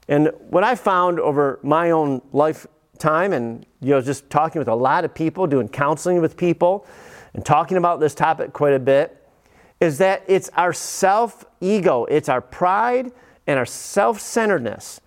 And 0.08 0.32
what 0.50 0.64
I 0.64 0.76
found 0.76 1.20
over 1.20 1.60
my 1.64 1.92
own 1.92 2.22
lifetime, 2.34 3.32
and 3.32 3.66
you 3.82 3.92
know, 3.92 4.02
just 4.02 4.30
talking 4.30 4.60
with 4.60 4.68
a 4.68 4.76
lot 4.76 5.06
of 5.06 5.14
people, 5.14 5.48
doing 5.48 5.70
counseling 5.70 6.20
with 6.22 6.36
people, 6.36 6.86
and 7.34 7.46
talking 7.46 7.78
about 7.78 8.00
this 8.00 8.14
topic 8.14 8.52
quite 8.52 8.74
a 8.74 8.80
bit, 8.80 9.16
is 9.80 9.98
that 10.00 10.24
it's 10.28 10.50
our 10.56 10.74
self 10.74 11.46
ego, 11.62 12.06
it's 12.06 12.28
our 12.28 12.42
pride 12.42 13.12
and 13.48 13.58
our 13.58 13.66
self 13.66 14.20
centeredness 14.20 15.00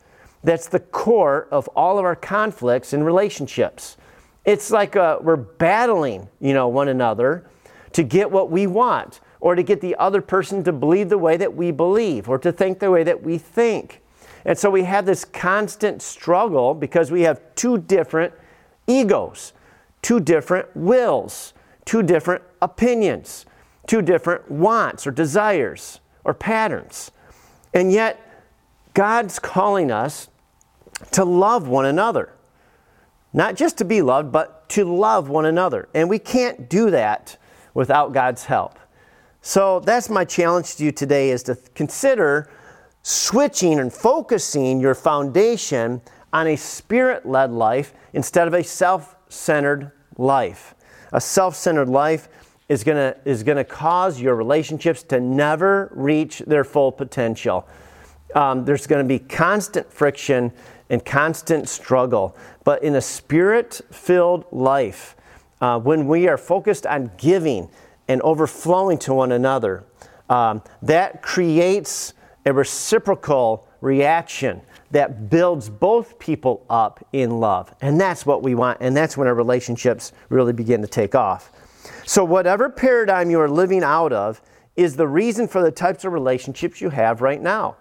that's 0.42 0.68
the 0.68 0.80
core 0.80 1.48
of 1.50 1.68
all 1.68 1.98
of 1.98 2.04
our 2.04 2.16
conflicts 2.16 2.92
in 2.92 3.02
relationships. 3.02 3.96
It's 4.44 4.70
like 4.70 4.96
uh, 4.96 5.18
we're 5.20 5.36
battling, 5.36 6.28
you 6.40 6.52
know, 6.52 6.68
one 6.68 6.88
another 6.88 7.46
to 7.92 8.02
get 8.02 8.30
what 8.30 8.50
we 8.50 8.66
want, 8.66 9.20
or 9.42 9.54
to 9.54 9.62
get 9.62 9.82
the 9.82 9.94
other 9.96 10.22
person 10.22 10.64
to 10.64 10.72
believe 10.72 11.10
the 11.10 11.18
way 11.18 11.36
that 11.36 11.54
we 11.54 11.70
believe, 11.70 12.30
or 12.30 12.38
to 12.38 12.50
think 12.50 12.78
the 12.78 12.90
way 12.90 13.02
that 13.02 13.22
we 13.22 13.36
think. 13.36 14.00
And 14.44 14.56
so 14.56 14.70
we 14.70 14.84
have 14.84 15.04
this 15.04 15.24
constant 15.24 16.00
struggle 16.00 16.72
because 16.72 17.10
we 17.10 17.22
have 17.22 17.40
two 17.54 17.76
different 17.76 18.32
egos, 18.86 19.52
two 20.00 20.20
different 20.20 20.74
wills, 20.74 21.52
two 21.84 22.02
different 22.02 22.42
opinions 22.62 23.44
two 23.86 24.02
different 24.02 24.50
wants 24.50 25.06
or 25.06 25.10
desires 25.10 26.00
or 26.24 26.34
patterns. 26.34 27.10
And 27.74 27.92
yet, 27.92 28.20
God's 28.94 29.38
calling 29.38 29.90
us 29.90 30.28
to 31.12 31.24
love 31.24 31.68
one 31.68 31.86
another. 31.86 32.34
Not 33.32 33.56
just 33.56 33.78
to 33.78 33.84
be 33.84 34.02
loved, 34.02 34.30
but 34.30 34.68
to 34.70 34.84
love 34.84 35.28
one 35.28 35.46
another. 35.46 35.88
And 35.94 36.08
we 36.08 36.18
can't 36.18 36.68
do 36.68 36.90
that 36.90 37.38
without 37.74 38.12
God's 38.12 38.44
help. 38.44 38.78
So 39.44 39.80
that's 39.80 40.08
my 40.08 40.24
challenge 40.24 40.76
to 40.76 40.84
you 40.84 40.92
today 40.92 41.30
is 41.30 41.42
to 41.44 41.56
consider 41.74 42.48
switching 43.02 43.80
and 43.80 43.92
focusing 43.92 44.78
your 44.80 44.94
foundation 44.94 46.00
on 46.32 46.46
a 46.46 46.56
spirit 46.56 47.26
led 47.26 47.50
life 47.50 47.92
instead 48.12 48.46
of 48.46 48.54
a 48.54 48.62
self 48.62 49.16
centered 49.28 49.90
life. 50.16 50.76
A 51.12 51.20
self 51.20 51.56
centered 51.56 51.88
life 51.88 52.28
is 52.68 52.84
going 52.84 52.96
to 52.96 53.18
is 53.24 53.42
to 53.42 53.64
cause 53.64 54.20
your 54.20 54.36
relationships 54.36 55.02
to 55.02 55.18
never 55.18 55.90
reach 55.92 56.38
their 56.46 56.62
full 56.62 56.92
potential. 56.92 57.66
Um, 58.36 58.64
there's 58.64 58.86
going 58.86 59.04
to 59.04 59.08
be 59.08 59.18
constant 59.18 59.92
friction 59.92 60.52
and 60.88 61.04
constant 61.04 61.68
struggle. 61.68 62.36
But 62.62 62.84
in 62.84 62.94
a 62.94 63.00
spirit 63.00 63.80
filled 63.90 64.44
life, 64.52 65.16
uh, 65.60 65.80
when 65.80 66.06
we 66.06 66.28
are 66.28 66.38
focused 66.38 66.86
on 66.86 67.10
giving 67.18 67.68
and 68.12 68.20
overflowing 68.20 68.98
to 68.98 69.14
one 69.14 69.32
another, 69.32 69.84
um, 70.28 70.62
that 70.82 71.22
creates 71.22 72.12
a 72.44 72.52
reciprocal 72.52 73.66
reaction 73.80 74.60
that 74.90 75.30
builds 75.30 75.70
both 75.70 76.18
people 76.18 76.66
up 76.68 77.02
in 77.14 77.40
love. 77.40 77.74
And 77.80 77.98
that's 77.98 78.26
what 78.26 78.42
we 78.42 78.54
want. 78.54 78.78
And 78.82 78.94
that's 78.94 79.16
when 79.16 79.26
our 79.26 79.34
relationships 79.34 80.12
really 80.28 80.52
begin 80.52 80.82
to 80.82 80.86
take 80.86 81.14
off. 81.14 81.50
So, 82.04 82.22
whatever 82.22 82.68
paradigm 82.68 83.30
you 83.30 83.40
are 83.40 83.48
living 83.48 83.82
out 83.82 84.12
of 84.12 84.42
is 84.76 84.96
the 84.96 85.08
reason 85.08 85.48
for 85.48 85.62
the 85.62 85.70
types 85.70 86.04
of 86.04 86.12
relationships 86.12 86.80
you 86.80 86.90
have 86.90 87.22
right 87.22 87.40
now. 87.40 87.76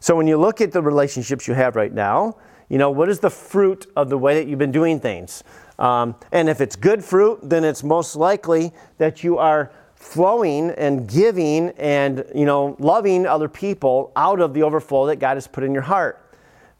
So, 0.00 0.16
when 0.16 0.26
you 0.26 0.38
look 0.38 0.62
at 0.62 0.72
the 0.72 0.80
relationships 0.80 1.46
you 1.46 1.52
have 1.52 1.76
right 1.76 1.92
now, 1.92 2.38
you 2.70 2.78
know, 2.78 2.90
what 2.90 3.10
is 3.10 3.20
the 3.20 3.30
fruit 3.30 3.86
of 3.94 4.08
the 4.08 4.16
way 4.16 4.34
that 4.36 4.48
you've 4.48 4.58
been 4.58 4.72
doing 4.72 4.98
things? 4.98 5.44
Um, 5.78 6.14
and 6.32 6.48
if 6.48 6.60
it's 6.60 6.76
good 6.76 7.04
fruit, 7.04 7.40
then 7.42 7.64
it's 7.64 7.82
most 7.82 8.16
likely 8.16 8.72
that 8.98 9.24
you 9.24 9.38
are 9.38 9.72
flowing 9.94 10.70
and 10.70 11.08
giving 11.08 11.70
and, 11.70 12.24
you 12.34 12.44
know, 12.44 12.76
loving 12.78 13.26
other 13.26 13.48
people 13.48 14.12
out 14.16 14.40
of 14.40 14.54
the 14.54 14.62
overflow 14.62 15.06
that 15.06 15.16
God 15.16 15.34
has 15.34 15.46
put 15.46 15.64
in 15.64 15.72
your 15.72 15.82
heart. 15.82 16.20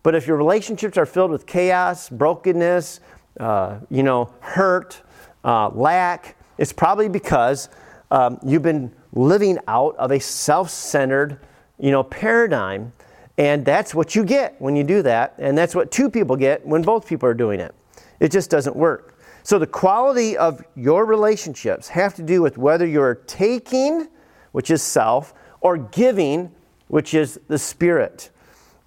But 0.03 0.15
if 0.15 0.27
your 0.27 0.37
relationships 0.37 0.99
are 0.99 1.07
filled 1.07 1.31
with 1.31 1.47
chaos, 1.47 2.11
brokenness, 2.11 3.01
uh, 3.41 3.79
you 3.91 4.03
know, 4.03 4.33
hurt, 4.41 5.01
uh, 5.43 5.71
lack, 5.71 6.37
it's 6.59 6.73
probably 6.73 7.09
because 7.09 7.71
um, 8.11 8.39
you've 8.45 8.63
been 8.63 8.95
living 9.15 9.59
out 9.67 9.97
of 9.97 10.13
a 10.13 10.21
self-centered, 10.21 11.41
you 11.79 11.91
know, 11.91 12.03
paradigm, 12.03 12.93
and 13.39 13.65
that's 13.65 13.95
what 13.95 14.15
you 14.15 14.25
get 14.25 14.61
when 14.61 14.77
you 14.77 14.85
do 14.85 15.03
that, 15.03 15.35
and 15.39 15.57
that's 15.57 15.75
what 15.75 15.91
two 15.91 16.11
people 16.11 16.37
get 16.37 16.65
when 16.67 16.83
both 16.83 17.07
people 17.09 17.29
are 17.29 17.35
doing 17.35 17.59
it. 17.59 17.75
It 18.21 18.31
just 18.31 18.51
doesn't 18.51 18.77
work. 18.77 19.19
So 19.43 19.59
the 19.59 19.67
quality 19.67 20.37
of 20.37 20.65
your 20.75 21.05
relationships 21.05 21.89
have 21.89 22.15
to 22.15 22.23
do 22.23 22.41
with 22.41 22.57
whether 22.57 22.87
you're 22.87 23.15
taking, 23.15 24.09
which 24.53 24.71
is 24.71 24.83
self, 24.83 25.35
or 25.61 25.77
giving, 25.77 26.51
which 26.89 27.15
is 27.15 27.39
the 27.49 27.59
spirit. 27.59 28.31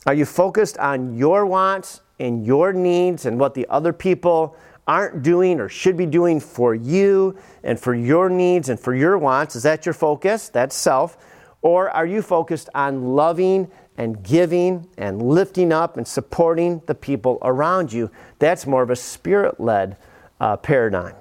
Are 0.06 0.13
you 0.13 0.26
focused 0.26 0.78
on 0.78 1.16
your 1.18 1.46
wants 1.46 2.02
and 2.20 2.46
your 2.46 2.74
needs 2.74 3.26
and 3.26 3.40
what 3.40 3.54
the 3.54 3.68
other 3.70 3.94
people 3.94 4.56
aren't 4.88 5.22
doing 5.22 5.60
or 5.60 5.68
should 5.68 5.98
be 5.98 6.06
doing 6.06 6.40
for 6.40 6.74
you 6.74 7.38
and 7.63 7.80
for 7.80 7.94
your 7.94 8.30
needs 8.30 8.70
and 8.70 8.80
for 8.80 8.96
your 8.96 9.18
wants? 9.18 9.56
Is 9.56 9.63
that 9.63 9.86
your 9.86 9.94
focus? 9.94 10.50
That's 10.50 10.76
self. 10.76 11.18
Or 11.62 11.90
are 11.90 12.06
you 12.06 12.22
focused 12.22 12.70
on 12.74 13.16
loving 13.16 13.70
and 13.97 14.23
giving 14.23 14.88
and 14.97 15.21
lifting 15.21 15.73
up 15.73 15.97
and 15.97 16.07
supporting 16.07 16.81
the 16.86 16.95
people 16.95 17.39
around 17.41 17.91
you? 17.91 18.12
That's 18.39 18.65
more 18.65 18.83
of 18.83 18.89
a 18.89 18.95
spirit 18.95 19.60
led 19.60 19.97
uh, 20.39 20.57
paradigm. 20.57 21.15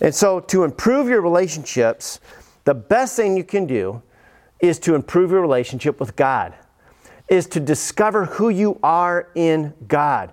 And 0.00 0.14
so, 0.14 0.40
to 0.40 0.64
improve 0.64 1.08
your 1.08 1.20
relationships, 1.20 2.20
the 2.64 2.74
best 2.74 3.16
thing 3.16 3.36
you 3.36 3.44
can 3.44 3.66
do 3.66 4.02
is 4.60 4.78
to 4.80 4.94
improve 4.94 5.30
your 5.30 5.40
relationship 5.40 6.00
with 6.00 6.16
God, 6.16 6.54
is 7.28 7.46
to 7.48 7.60
discover 7.60 8.24
who 8.24 8.48
you 8.48 8.78
are 8.82 9.28
in 9.34 9.74
God 9.86 10.32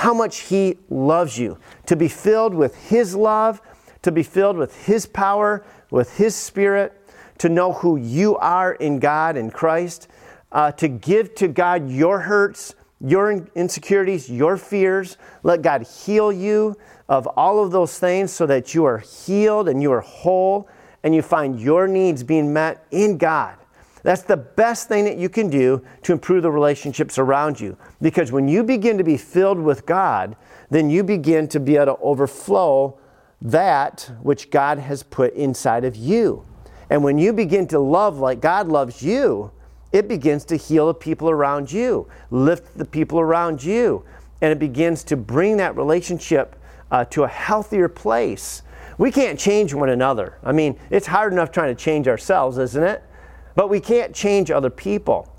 how 0.00 0.14
much 0.14 0.40
He 0.40 0.78
loves 0.88 1.38
you, 1.38 1.58
to 1.84 1.94
be 1.94 2.08
filled 2.08 2.54
with 2.54 2.74
His 2.88 3.14
love, 3.14 3.60
to 4.00 4.10
be 4.10 4.22
filled 4.22 4.56
with 4.56 4.86
His 4.86 5.04
power, 5.04 5.62
with 5.90 6.16
His 6.16 6.34
Spirit, 6.34 6.96
to 7.36 7.50
know 7.50 7.74
who 7.74 7.96
you 7.96 8.36
are 8.38 8.72
in 8.72 8.98
God 8.98 9.36
and 9.36 9.52
Christ, 9.52 10.08
uh, 10.52 10.72
to 10.72 10.88
give 10.88 11.34
to 11.36 11.48
God 11.48 11.90
your 11.90 12.20
hurts, 12.20 12.74
your 13.00 13.46
insecurities, 13.54 14.30
your 14.30 14.56
fears. 14.56 15.16
Let 15.42 15.62
God 15.62 15.82
heal 15.82 16.32
you 16.32 16.76
of 17.08 17.26
all 17.28 17.62
of 17.62 17.70
those 17.70 17.98
things 17.98 18.30
so 18.32 18.46
that 18.46 18.74
you 18.74 18.84
are 18.84 18.98
healed 18.98 19.68
and 19.68 19.82
you 19.82 19.92
are 19.92 20.00
whole 20.00 20.68
and 21.02 21.14
you 21.14 21.22
find 21.22 21.60
your 21.60 21.88
needs 21.88 22.22
being 22.22 22.52
met 22.52 22.86
in 22.90 23.16
God. 23.18 23.56
That's 24.02 24.22
the 24.22 24.36
best 24.36 24.88
thing 24.88 25.04
that 25.04 25.18
you 25.18 25.28
can 25.28 25.50
do 25.50 25.84
to 26.02 26.12
improve 26.12 26.42
the 26.42 26.50
relationships 26.50 27.18
around 27.18 27.60
you. 27.60 27.76
Because 28.00 28.32
when 28.32 28.48
you 28.48 28.62
begin 28.62 28.96
to 28.98 29.04
be 29.04 29.16
filled 29.16 29.58
with 29.58 29.84
God, 29.84 30.36
then 30.70 30.88
you 30.88 31.04
begin 31.04 31.48
to 31.48 31.60
be 31.60 31.76
able 31.76 31.96
to 31.96 31.96
overflow 32.00 32.98
that 33.42 34.10
which 34.22 34.50
God 34.50 34.78
has 34.78 35.02
put 35.02 35.34
inside 35.34 35.84
of 35.84 35.96
you. 35.96 36.44
And 36.88 37.04
when 37.04 37.18
you 37.18 37.32
begin 37.32 37.66
to 37.68 37.78
love 37.78 38.18
like 38.18 38.40
God 38.40 38.68
loves 38.68 39.02
you, 39.02 39.52
it 39.92 40.08
begins 40.08 40.44
to 40.46 40.56
heal 40.56 40.86
the 40.86 40.94
people 40.94 41.30
around 41.30 41.70
you, 41.72 42.08
lift 42.30 42.76
the 42.78 42.84
people 42.84 43.18
around 43.20 43.62
you, 43.62 44.04
and 44.40 44.52
it 44.52 44.58
begins 44.58 45.04
to 45.04 45.16
bring 45.16 45.56
that 45.56 45.76
relationship 45.76 46.56
uh, 46.90 47.04
to 47.06 47.24
a 47.24 47.28
healthier 47.28 47.88
place. 47.88 48.62
We 48.98 49.10
can't 49.10 49.38
change 49.38 49.74
one 49.74 49.88
another. 49.88 50.38
I 50.44 50.52
mean, 50.52 50.78
it's 50.90 51.06
hard 51.06 51.32
enough 51.32 51.50
trying 51.50 51.74
to 51.74 51.80
change 51.82 52.06
ourselves, 52.06 52.58
isn't 52.58 52.82
it? 52.82 53.02
But 53.54 53.68
we 53.68 53.80
can't 53.80 54.14
change 54.14 54.50
other 54.50 54.70
people. 54.70 55.34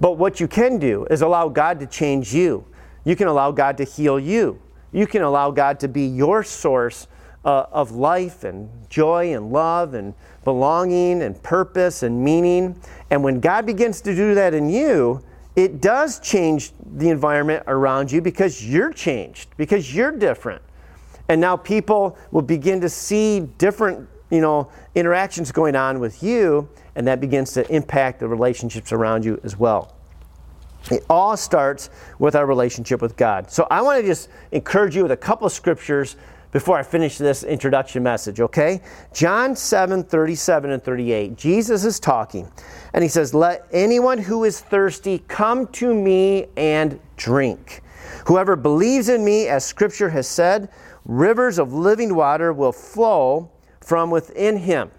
But 0.00 0.12
what 0.12 0.40
you 0.40 0.48
can 0.48 0.78
do 0.78 1.06
is 1.10 1.22
allow 1.22 1.48
God 1.48 1.78
to 1.80 1.86
change 1.86 2.34
you. 2.34 2.66
You 3.04 3.16
can 3.16 3.28
allow 3.28 3.52
God 3.52 3.76
to 3.78 3.84
heal 3.84 4.18
you. 4.18 4.60
You 4.92 5.06
can 5.06 5.22
allow 5.22 5.50
God 5.50 5.78
to 5.80 5.88
be 5.88 6.06
your 6.06 6.42
source 6.42 7.06
uh, 7.44 7.66
of 7.70 7.92
life 7.92 8.44
and 8.44 8.70
joy 8.88 9.34
and 9.34 9.52
love 9.52 9.94
and 9.94 10.14
belonging 10.44 11.22
and 11.22 11.42
purpose 11.42 12.02
and 12.02 12.22
meaning. 12.22 12.78
And 13.10 13.24
when 13.24 13.40
God 13.40 13.66
begins 13.66 14.00
to 14.02 14.14
do 14.14 14.34
that 14.34 14.54
in 14.54 14.68
you, 14.68 15.22
it 15.56 15.80
does 15.80 16.20
change 16.20 16.72
the 16.96 17.10
environment 17.10 17.62
around 17.66 18.10
you 18.10 18.20
because 18.20 18.66
you're 18.66 18.92
changed, 18.92 19.48
because 19.56 19.94
you're 19.94 20.12
different. 20.12 20.62
And 21.28 21.40
now 21.40 21.56
people 21.56 22.18
will 22.32 22.42
begin 22.42 22.80
to 22.80 22.88
see 22.88 23.40
different, 23.58 24.08
you 24.30 24.40
know, 24.40 24.70
interactions 24.94 25.52
going 25.52 25.76
on 25.76 26.00
with 26.00 26.22
you, 26.22 26.68
and 26.96 27.06
that 27.06 27.20
begins 27.20 27.52
to 27.54 27.70
impact 27.74 28.20
the 28.20 28.28
relationships 28.28 28.92
around 28.92 29.24
you 29.24 29.40
as 29.42 29.56
well. 29.56 29.94
It 30.90 31.04
all 31.08 31.36
starts 31.36 31.88
with 32.18 32.36
our 32.36 32.44
relationship 32.44 33.00
with 33.00 33.16
God. 33.16 33.50
So 33.50 33.66
I 33.70 33.80
want 33.80 34.00
to 34.02 34.06
just 34.06 34.28
encourage 34.52 34.94
you 34.94 35.02
with 35.02 35.12
a 35.12 35.16
couple 35.16 35.46
of 35.46 35.52
scriptures 35.52 36.16
before 36.54 36.78
I 36.78 36.84
finish 36.84 37.18
this 37.18 37.42
introduction 37.42 38.04
message, 38.04 38.40
okay? 38.40 38.80
John 39.12 39.56
7 39.56 40.04
37 40.04 40.70
and 40.70 40.82
38. 40.82 41.36
Jesus 41.36 41.84
is 41.84 41.98
talking, 41.98 42.48
and 42.92 43.02
he 43.02 43.08
says, 43.08 43.34
Let 43.34 43.66
anyone 43.72 44.18
who 44.18 44.44
is 44.44 44.60
thirsty 44.60 45.18
come 45.26 45.66
to 45.72 45.92
me 45.92 46.46
and 46.56 47.00
drink. 47.16 47.82
Whoever 48.28 48.54
believes 48.54 49.08
in 49.08 49.24
me, 49.24 49.48
as 49.48 49.64
scripture 49.64 50.10
has 50.10 50.28
said, 50.28 50.68
rivers 51.04 51.58
of 51.58 51.72
living 51.72 52.14
water 52.14 52.52
will 52.52 52.72
flow 52.72 53.50
from 53.80 54.12
within 54.12 54.56
him. 54.56 54.92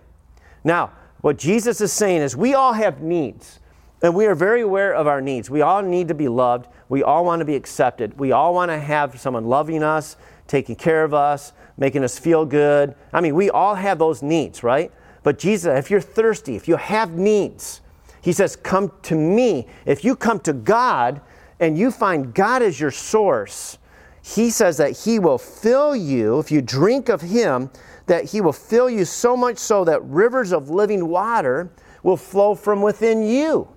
Now, 0.65 0.91
what 1.21 1.37
Jesus 1.37 1.79
is 1.79 1.93
saying 1.93 2.21
is 2.21 2.35
we 2.35 2.53
all 2.53 2.73
have 2.73 3.01
needs. 3.01 3.61
And 4.01 4.13
we 4.13 4.25
are 4.27 4.35
very 4.35 4.61
aware 4.61 4.93
of 4.93 5.07
our 5.07 5.21
needs. 5.21 5.49
We 5.49 5.61
all 5.61 5.81
need 5.81 6.09
to 6.09 6.13
be 6.13 6.27
loved. 6.27 6.67
We 6.89 7.01
all 7.01 7.25
want 7.25 7.39
to 7.39 7.45
be 7.45 7.55
accepted. 7.55 8.19
We 8.19 8.33
all 8.33 8.53
want 8.53 8.69
to 8.69 8.77
have 8.77 9.19
someone 9.19 9.45
loving 9.45 9.81
us 9.81 10.17
taking 10.47 10.75
care 10.75 11.03
of 11.03 11.13
us, 11.13 11.53
making 11.77 12.03
us 12.03 12.19
feel 12.19 12.45
good. 12.45 12.95
I 13.11 13.21
mean, 13.21 13.35
we 13.35 13.49
all 13.49 13.75
have 13.75 13.99
those 13.99 14.21
needs, 14.21 14.63
right? 14.63 14.91
But 15.23 15.39
Jesus, 15.39 15.77
if 15.77 15.89
you're 15.89 16.01
thirsty, 16.01 16.55
if 16.55 16.67
you 16.67 16.77
have 16.77 17.11
needs, 17.11 17.81
He 18.21 18.31
says, 18.31 18.55
Come 18.55 18.91
to 19.03 19.15
me. 19.15 19.67
If 19.85 20.03
you 20.03 20.15
come 20.15 20.39
to 20.41 20.53
God 20.53 21.21
and 21.59 21.77
you 21.77 21.91
find 21.91 22.33
God 22.33 22.61
as 22.61 22.79
your 22.79 22.91
source, 22.91 23.77
He 24.21 24.49
says 24.49 24.77
that 24.77 24.99
He 24.99 25.17
will 25.19 25.39
fill 25.39 25.95
you, 25.95 26.39
if 26.39 26.51
you 26.51 26.61
drink 26.61 27.09
of 27.09 27.21
Him, 27.21 27.71
that 28.05 28.25
He 28.25 28.41
will 28.41 28.53
fill 28.53 28.89
you 28.89 29.03
so 29.03 29.35
much 29.35 29.57
so 29.57 29.83
that 29.85 30.03
rivers 30.03 30.51
of 30.51 30.69
living 30.69 31.07
water 31.07 31.71
will 32.03 32.17
flow 32.17 32.53
from 32.53 32.83
within 32.83 33.23
you. 33.23 33.67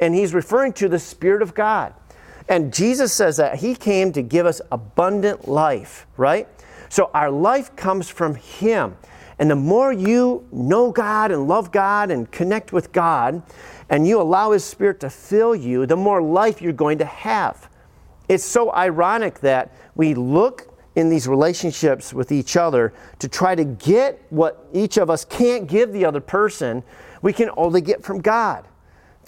And 0.00 0.14
He's 0.14 0.34
referring 0.34 0.72
to 0.74 0.88
the 0.88 0.98
Spirit 0.98 1.42
of 1.42 1.54
God. 1.54 1.94
And 2.48 2.72
Jesus 2.72 3.12
says 3.12 3.36
that 3.36 3.56
He 3.56 3.74
came 3.74 4.12
to 4.12 4.22
give 4.22 4.46
us 4.46 4.60
abundant 4.72 5.48
life, 5.48 6.06
right? 6.16 6.48
So 6.88 7.10
our 7.14 7.30
life 7.30 7.74
comes 7.76 8.08
from 8.08 8.34
Him. 8.34 8.96
And 9.38 9.50
the 9.50 9.56
more 9.56 9.92
you 9.92 10.46
know 10.50 10.90
God 10.90 11.30
and 11.30 11.46
love 11.46 11.70
God 11.70 12.10
and 12.10 12.30
connect 12.32 12.72
with 12.72 12.92
God, 12.92 13.42
and 13.88 14.06
you 14.06 14.20
allow 14.20 14.52
His 14.52 14.64
Spirit 14.64 15.00
to 15.00 15.10
fill 15.10 15.54
you, 15.54 15.86
the 15.86 15.96
more 15.96 16.20
life 16.20 16.60
you're 16.60 16.72
going 16.72 16.98
to 16.98 17.04
have. 17.04 17.68
It's 18.28 18.44
so 18.44 18.72
ironic 18.72 19.40
that 19.40 19.72
we 19.94 20.14
look 20.14 20.74
in 20.96 21.08
these 21.08 21.28
relationships 21.28 22.12
with 22.12 22.32
each 22.32 22.56
other 22.56 22.92
to 23.20 23.28
try 23.28 23.54
to 23.54 23.64
get 23.64 24.20
what 24.30 24.66
each 24.72 24.96
of 24.96 25.10
us 25.10 25.24
can't 25.24 25.68
give 25.68 25.92
the 25.92 26.04
other 26.04 26.20
person, 26.20 26.82
we 27.22 27.32
can 27.32 27.50
only 27.56 27.80
get 27.80 28.02
from 28.02 28.20
God. 28.20 28.66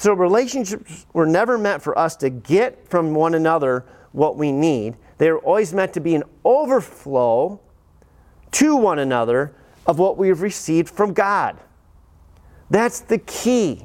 So 0.01 0.15
relationships 0.15 1.05
were 1.13 1.27
never 1.27 1.59
meant 1.59 1.83
for 1.83 1.97
us 1.99 2.17
to 2.17 2.31
get 2.31 2.89
from 2.89 3.15
one 3.15 3.35
another 3.35 3.85
what 4.13 4.35
we 4.35 4.51
need. 4.51 4.97
They 5.19 5.31
were 5.31 5.41
always 5.41 5.75
meant 5.75 5.93
to 5.93 6.01
be 6.01 6.15
an 6.15 6.23
overflow 6.43 7.61
to 8.53 8.77
one 8.77 8.99
another 8.99 9.55
of 9.87 9.99
what 9.99 10.17
we 10.17 10.29
have 10.29 10.41
received 10.41 10.89
from 10.89 11.13
God. 11.13 11.59
That's 12.71 13.01
the 13.01 13.19
key. 13.19 13.85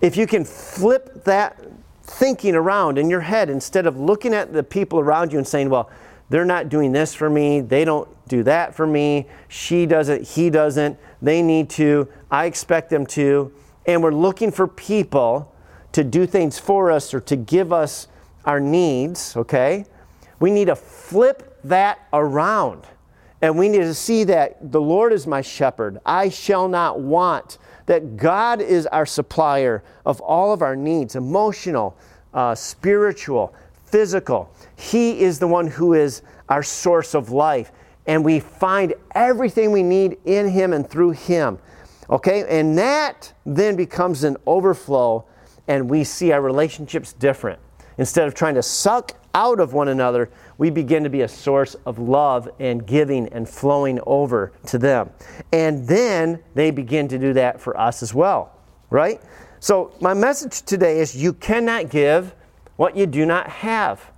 If 0.00 0.16
you 0.16 0.26
can 0.26 0.46
flip 0.46 1.22
that 1.24 1.62
thinking 2.02 2.54
around 2.54 2.96
in 2.96 3.10
your 3.10 3.20
head 3.20 3.50
instead 3.50 3.86
of 3.86 4.00
looking 4.00 4.32
at 4.32 4.54
the 4.54 4.62
people 4.62 5.00
around 5.00 5.32
you 5.32 5.38
and 5.38 5.46
saying, 5.46 5.68
well, 5.68 5.90
they're 6.30 6.46
not 6.46 6.70
doing 6.70 6.92
this 6.92 7.14
for 7.14 7.28
me, 7.28 7.60
they 7.60 7.84
don't 7.84 8.08
do 8.26 8.42
that 8.44 8.74
for 8.74 8.86
me, 8.86 9.26
she 9.48 9.84
doesn't, 9.84 10.26
he 10.28 10.48
doesn't, 10.48 10.98
they 11.20 11.42
need 11.42 11.68
to, 11.68 12.08
I 12.30 12.46
expect 12.46 12.88
them 12.88 13.04
to 13.08 13.52
and 13.86 14.02
we're 14.02 14.14
looking 14.14 14.50
for 14.50 14.66
people 14.66 15.52
to 15.92 16.04
do 16.04 16.26
things 16.26 16.58
for 16.58 16.90
us 16.90 17.12
or 17.12 17.20
to 17.20 17.36
give 17.36 17.72
us 17.72 18.08
our 18.44 18.60
needs, 18.60 19.36
okay? 19.36 19.84
We 20.40 20.50
need 20.50 20.66
to 20.66 20.76
flip 20.76 21.58
that 21.64 22.06
around. 22.12 22.84
And 23.40 23.58
we 23.58 23.68
need 23.68 23.78
to 23.78 23.94
see 23.94 24.24
that 24.24 24.72
the 24.72 24.80
Lord 24.80 25.12
is 25.12 25.26
my 25.26 25.40
shepherd. 25.40 25.98
I 26.06 26.28
shall 26.28 26.68
not 26.68 27.00
want. 27.00 27.58
That 27.86 28.16
God 28.16 28.62
is 28.62 28.86
our 28.86 29.04
supplier 29.04 29.82
of 30.06 30.20
all 30.20 30.52
of 30.52 30.62
our 30.62 30.76
needs 30.76 31.16
emotional, 31.16 31.96
uh, 32.32 32.54
spiritual, 32.54 33.54
physical. 33.84 34.54
He 34.76 35.20
is 35.20 35.40
the 35.40 35.48
one 35.48 35.66
who 35.66 35.94
is 35.94 36.22
our 36.48 36.62
source 36.62 37.14
of 37.14 37.30
life. 37.30 37.72
And 38.06 38.24
we 38.24 38.40
find 38.40 38.94
everything 39.14 39.72
we 39.72 39.82
need 39.82 40.18
in 40.24 40.48
Him 40.48 40.72
and 40.72 40.88
through 40.88 41.10
Him. 41.10 41.58
Okay, 42.10 42.44
and 42.48 42.76
that 42.78 43.32
then 43.46 43.76
becomes 43.76 44.24
an 44.24 44.36
overflow, 44.46 45.24
and 45.68 45.88
we 45.88 46.04
see 46.04 46.32
our 46.32 46.42
relationships 46.42 47.12
different. 47.12 47.60
Instead 47.98 48.26
of 48.26 48.34
trying 48.34 48.54
to 48.54 48.62
suck 48.62 49.12
out 49.34 49.60
of 49.60 49.72
one 49.72 49.88
another, 49.88 50.30
we 50.58 50.70
begin 50.70 51.02
to 51.04 51.10
be 51.10 51.22
a 51.22 51.28
source 51.28 51.74
of 51.86 51.98
love 51.98 52.48
and 52.58 52.86
giving 52.86 53.28
and 53.28 53.48
flowing 53.48 54.00
over 54.06 54.52
to 54.66 54.78
them. 54.78 55.10
And 55.52 55.86
then 55.86 56.42
they 56.54 56.70
begin 56.70 57.08
to 57.08 57.18
do 57.18 57.32
that 57.34 57.60
for 57.60 57.78
us 57.78 58.02
as 58.02 58.14
well, 58.14 58.58
right? 58.90 59.20
So, 59.60 59.92
my 60.00 60.12
message 60.14 60.62
today 60.62 61.00
is 61.00 61.14
you 61.14 61.32
cannot 61.32 61.88
give 61.88 62.34
what 62.76 62.96
you 62.96 63.06
do 63.06 63.24
not 63.24 63.48
have. 63.48 64.10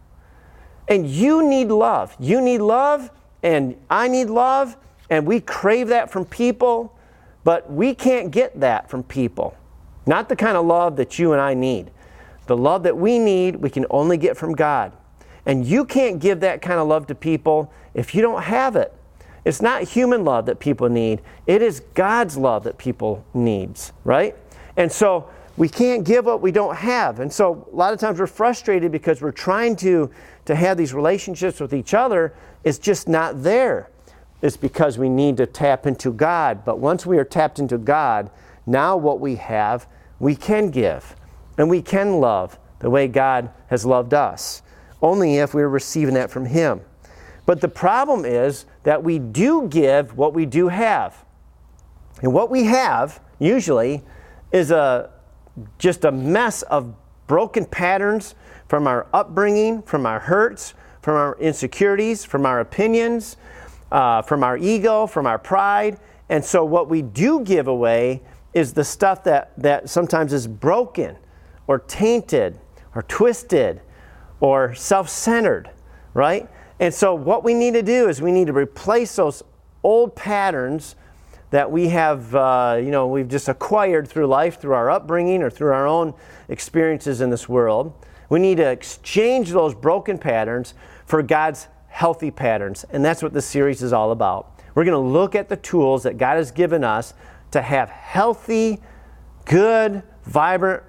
And 0.88 1.06
you 1.06 1.46
need 1.46 1.68
love. 1.68 2.16
You 2.18 2.40
need 2.40 2.58
love, 2.58 3.10
and 3.42 3.76
I 3.90 4.08
need 4.08 4.30
love, 4.30 4.76
and 5.10 5.26
we 5.26 5.40
crave 5.40 5.88
that 5.88 6.10
from 6.10 6.24
people. 6.24 6.96
But 7.44 7.70
we 7.70 7.94
can't 7.94 8.30
get 8.30 8.58
that 8.60 8.90
from 8.90 9.02
people. 9.02 9.56
Not 10.06 10.28
the 10.28 10.36
kind 10.36 10.56
of 10.56 10.66
love 10.66 10.96
that 10.96 11.18
you 11.18 11.32
and 11.32 11.40
I 11.40 11.54
need. 11.54 11.90
The 12.46 12.56
love 12.56 12.82
that 12.82 12.96
we 12.96 13.18
need, 13.18 13.56
we 13.56 13.70
can 13.70 13.86
only 13.90 14.16
get 14.16 14.36
from 14.36 14.54
God. 14.54 14.92
And 15.46 15.66
you 15.66 15.84
can't 15.84 16.20
give 16.20 16.40
that 16.40 16.62
kind 16.62 16.80
of 16.80 16.88
love 16.88 17.06
to 17.08 17.14
people 17.14 17.72
if 17.92 18.14
you 18.14 18.22
don't 18.22 18.42
have 18.42 18.76
it. 18.76 18.92
It's 19.44 19.60
not 19.60 19.82
human 19.82 20.24
love 20.24 20.46
that 20.46 20.58
people 20.58 20.88
need. 20.88 21.20
It 21.46 21.60
is 21.60 21.80
God's 21.94 22.36
love 22.36 22.64
that 22.64 22.78
people 22.78 23.24
needs, 23.34 23.92
right? 24.04 24.34
And 24.76 24.90
so 24.90 25.28
we 25.58 25.68
can't 25.68 26.02
give 26.04 26.24
what 26.24 26.40
we 26.40 26.50
don't 26.50 26.76
have. 26.76 27.20
And 27.20 27.30
so 27.30 27.68
a 27.70 27.76
lot 27.76 27.92
of 27.92 28.00
times 28.00 28.18
we're 28.18 28.26
frustrated 28.26 28.90
because 28.90 29.20
we're 29.20 29.32
trying 29.32 29.76
to 29.76 30.10
to 30.46 30.54
have 30.54 30.76
these 30.76 30.92
relationships 30.92 31.60
with 31.60 31.72
each 31.72 31.94
other 31.94 32.34
it's 32.64 32.78
just 32.78 33.08
not 33.08 33.42
there 33.42 33.90
is 34.42 34.56
because 34.56 34.98
we 34.98 35.08
need 35.08 35.36
to 35.38 35.46
tap 35.46 35.86
into 35.86 36.12
God. 36.12 36.64
But 36.64 36.78
once 36.78 37.06
we 37.06 37.18
are 37.18 37.24
tapped 37.24 37.58
into 37.58 37.78
God, 37.78 38.30
now 38.66 38.96
what 38.96 39.20
we 39.20 39.36
have, 39.36 39.86
we 40.18 40.34
can 40.34 40.70
give 40.70 41.16
and 41.56 41.70
we 41.70 41.82
can 41.82 42.20
love 42.20 42.58
the 42.80 42.90
way 42.90 43.08
God 43.08 43.50
has 43.68 43.86
loved 43.86 44.12
us, 44.12 44.62
only 45.00 45.36
if 45.36 45.54
we're 45.54 45.68
receiving 45.68 46.14
that 46.14 46.30
from 46.30 46.46
Him. 46.46 46.80
But 47.46 47.60
the 47.60 47.68
problem 47.68 48.24
is 48.24 48.66
that 48.84 49.02
we 49.02 49.18
do 49.18 49.68
give 49.68 50.16
what 50.16 50.34
we 50.34 50.46
do 50.46 50.68
have. 50.68 51.24
And 52.22 52.32
what 52.32 52.50
we 52.50 52.64
have, 52.64 53.20
usually, 53.38 54.02
is 54.52 54.70
a, 54.70 55.10
just 55.78 56.04
a 56.04 56.12
mess 56.12 56.62
of 56.62 56.94
broken 57.26 57.64
patterns 57.64 58.34
from 58.68 58.86
our 58.86 59.06
upbringing, 59.12 59.82
from 59.82 60.06
our 60.06 60.20
hurts, 60.20 60.74
from 61.02 61.16
our 61.16 61.36
insecurities, 61.38 62.24
from 62.24 62.46
our 62.46 62.60
opinions, 62.60 63.36
uh, 63.94 64.20
from 64.22 64.42
our 64.42 64.58
ego, 64.58 65.06
from 65.06 65.24
our 65.24 65.38
pride. 65.38 65.98
And 66.28 66.44
so, 66.44 66.64
what 66.64 66.90
we 66.90 67.00
do 67.00 67.40
give 67.40 67.68
away 67.68 68.22
is 68.52 68.72
the 68.72 68.84
stuff 68.84 69.22
that, 69.24 69.52
that 69.56 69.88
sometimes 69.88 70.32
is 70.32 70.46
broken 70.46 71.16
or 71.68 71.78
tainted 71.78 72.58
or 72.94 73.02
twisted 73.02 73.80
or 74.40 74.74
self 74.74 75.08
centered, 75.08 75.70
right? 76.12 76.50
And 76.80 76.92
so, 76.92 77.14
what 77.14 77.44
we 77.44 77.54
need 77.54 77.74
to 77.74 77.82
do 77.82 78.08
is 78.08 78.20
we 78.20 78.32
need 78.32 78.48
to 78.48 78.52
replace 78.52 79.14
those 79.14 79.44
old 79.84 80.16
patterns 80.16 80.96
that 81.50 81.70
we 81.70 81.88
have, 81.90 82.34
uh, 82.34 82.80
you 82.82 82.90
know, 82.90 83.06
we've 83.06 83.28
just 83.28 83.48
acquired 83.48 84.08
through 84.08 84.26
life, 84.26 84.60
through 84.60 84.74
our 84.74 84.90
upbringing, 84.90 85.40
or 85.40 85.50
through 85.50 85.72
our 85.72 85.86
own 85.86 86.12
experiences 86.48 87.20
in 87.20 87.30
this 87.30 87.48
world. 87.48 87.92
We 88.28 88.40
need 88.40 88.56
to 88.56 88.68
exchange 88.68 89.52
those 89.52 89.72
broken 89.72 90.18
patterns 90.18 90.74
for 91.06 91.22
God's 91.22 91.68
healthy 91.94 92.32
patterns. 92.32 92.84
And 92.90 93.04
that's 93.04 93.22
what 93.22 93.32
this 93.32 93.46
series 93.46 93.80
is 93.80 93.92
all 93.92 94.10
about. 94.10 94.60
We're 94.74 94.84
going 94.84 95.00
to 95.00 95.12
look 95.12 95.36
at 95.36 95.48
the 95.48 95.56
tools 95.56 96.02
that 96.02 96.18
God 96.18 96.38
has 96.38 96.50
given 96.50 96.82
us 96.82 97.14
to 97.52 97.62
have 97.62 97.88
healthy, 97.88 98.80
good, 99.44 100.02
vibrant, 100.24 100.82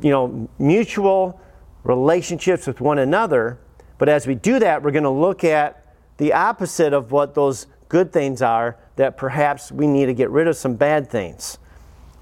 you 0.00 0.10
know, 0.10 0.48
mutual 0.60 1.40
relationships 1.82 2.68
with 2.68 2.80
one 2.80 3.00
another. 3.00 3.58
But 3.98 4.08
as 4.08 4.28
we 4.28 4.36
do 4.36 4.60
that, 4.60 4.80
we're 4.80 4.92
going 4.92 5.02
to 5.02 5.10
look 5.10 5.42
at 5.42 5.84
the 6.18 6.32
opposite 6.32 6.92
of 6.92 7.10
what 7.10 7.34
those 7.34 7.66
good 7.88 8.12
things 8.12 8.40
are 8.40 8.76
that 8.94 9.16
perhaps 9.16 9.72
we 9.72 9.88
need 9.88 10.06
to 10.06 10.14
get 10.14 10.30
rid 10.30 10.46
of 10.46 10.54
some 10.54 10.76
bad 10.76 11.10
things. 11.10 11.58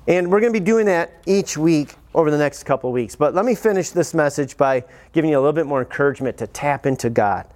And 0.08 0.32
we're 0.32 0.40
going 0.40 0.54
to 0.54 0.58
be 0.58 0.64
doing 0.64 0.86
that 0.86 1.12
each 1.26 1.58
week 1.58 1.96
over 2.14 2.30
the 2.30 2.38
next 2.38 2.62
couple 2.62 2.90
weeks. 2.92 3.14
But 3.14 3.34
let 3.34 3.44
me 3.44 3.54
finish 3.54 3.90
this 3.90 4.14
message 4.14 4.56
by 4.56 4.84
giving 5.12 5.30
you 5.30 5.36
a 5.36 5.40
little 5.40 5.52
bit 5.52 5.66
more 5.66 5.80
encouragement 5.80 6.38
to 6.38 6.46
tap 6.46 6.86
into 6.86 7.10
God. 7.10 7.46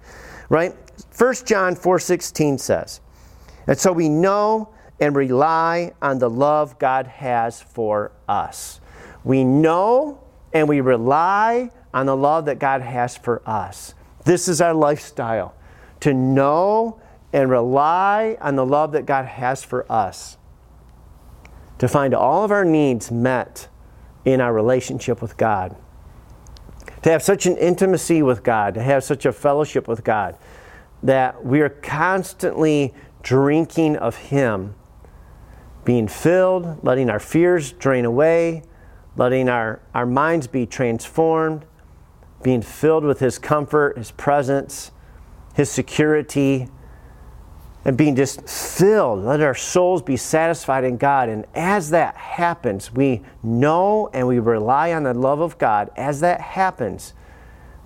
Right? 0.51 0.75
1 1.17 1.45
John 1.45 1.75
4:16 1.75 2.57
says, 2.57 2.99
"And 3.67 3.79
so 3.79 3.93
we 3.93 4.09
know 4.09 4.67
and 4.99 5.15
rely 5.15 5.93
on 6.01 6.19
the 6.19 6.29
love 6.29 6.77
God 6.77 7.07
has 7.07 7.61
for 7.61 8.11
us." 8.27 8.81
We 9.23 9.45
know 9.45 10.19
and 10.51 10.67
we 10.67 10.81
rely 10.81 11.71
on 11.93 12.05
the 12.05 12.17
love 12.17 12.43
that 12.45 12.59
God 12.59 12.81
has 12.81 13.15
for 13.15 13.41
us. 13.45 13.93
This 14.25 14.49
is 14.49 14.59
our 14.59 14.73
lifestyle 14.73 15.53
to 16.01 16.13
know 16.13 16.97
and 17.31 17.49
rely 17.49 18.35
on 18.41 18.57
the 18.57 18.65
love 18.65 18.91
that 18.91 19.05
God 19.05 19.23
has 19.23 19.63
for 19.63 19.85
us. 19.89 20.37
To 21.77 21.87
find 21.87 22.13
all 22.13 22.43
of 22.43 22.51
our 22.51 22.65
needs 22.65 23.09
met 23.09 23.69
in 24.25 24.41
our 24.41 24.51
relationship 24.51 25.21
with 25.21 25.37
God. 25.37 25.77
To 27.03 27.09
have 27.09 27.23
such 27.23 27.45
an 27.45 27.57
intimacy 27.57 28.21
with 28.21 28.43
God, 28.43 28.75
to 28.75 28.83
have 28.83 29.03
such 29.03 29.25
a 29.25 29.31
fellowship 29.31 29.87
with 29.87 30.03
God, 30.03 30.37
that 31.01 31.43
we 31.43 31.61
are 31.61 31.69
constantly 31.69 32.93
drinking 33.23 33.95
of 33.97 34.15
Him, 34.15 34.75
being 35.83 36.07
filled, 36.07 36.83
letting 36.83 37.09
our 37.09 37.19
fears 37.19 37.71
drain 37.71 38.05
away, 38.05 38.63
letting 39.15 39.49
our, 39.49 39.81
our 39.95 40.05
minds 40.05 40.47
be 40.47 40.65
transformed, 40.65 41.65
being 42.43 42.61
filled 42.61 43.03
with 43.03 43.19
His 43.19 43.39
comfort, 43.39 43.97
His 43.97 44.11
presence, 44.11 44.91
His 45.55 45.71
security, 45.71 46.67
and 47.83 47.97
being 47.97 48.15
just 48.15 48.47
filled. 48.47 49.23
Let 49.23 49.41
our 49.41 49.55
souls 49.55 50.01
be 50.01 50.17
satisfied 50.17 50.83
in 50.83 50.97
God. 50.97 51.29
And 51.29 51.45
as 51.55 51.89
that 51.89 52.15
happens, 52.15 52.91
we 52.93 53.21
know 53.41 54.09
and 54.13 54.27
we 54.27 54.39
rely 54.39 54.93
on 54.93 55.03
the 55.03 55.13
love 55.13 55.39
of 55.39 55.57
God. 55.57 55.89
As 55.95 56.19
that 56.19 56.41
happens, 56.41 57.13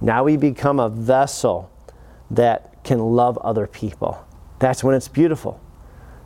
now 0.01 0.23
we 0.23 0.35
become 0.37 0.79
a 0.79 0.89
vessel 0.89 1.71
that 2.31 2.83
can 2.83 2.99
love 2.99 3.37
other 3.37 3.67
people. 3.67 4.25
That's 4.59 4.83
when 4.83 4.95
it's 4.95 5.07
beautiful. 5.07 5.61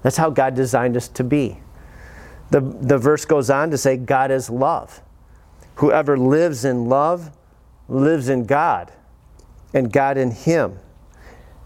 That's 0.02 0.18
how 0.18 0.30
God 0.30 0.56
designed 0.56 0.98
us 0.98 1.08
to 1.10 1.24
be. 1.24 1.60
The, 2.52 2.62
the 2.62 2.98
verse 2.98 3.26
goes 3.26 3.50
on 3.50 3.70
to 3.72 3.78
say, 3.78 3.98
God 3.98 4.32
is 4.32 4.50
love. 4.50 5.02
Whoever 5.76 6.18
lives 6.18 6.66
in 6.66 6.90
love 6.90 7.32
lives 7.88 8.30
in 8.30 8.46
God, 8.46 8.92
and 9.74 9.92
God 9.92 10.18
in 10.18 10.32
him. 10.32 10.80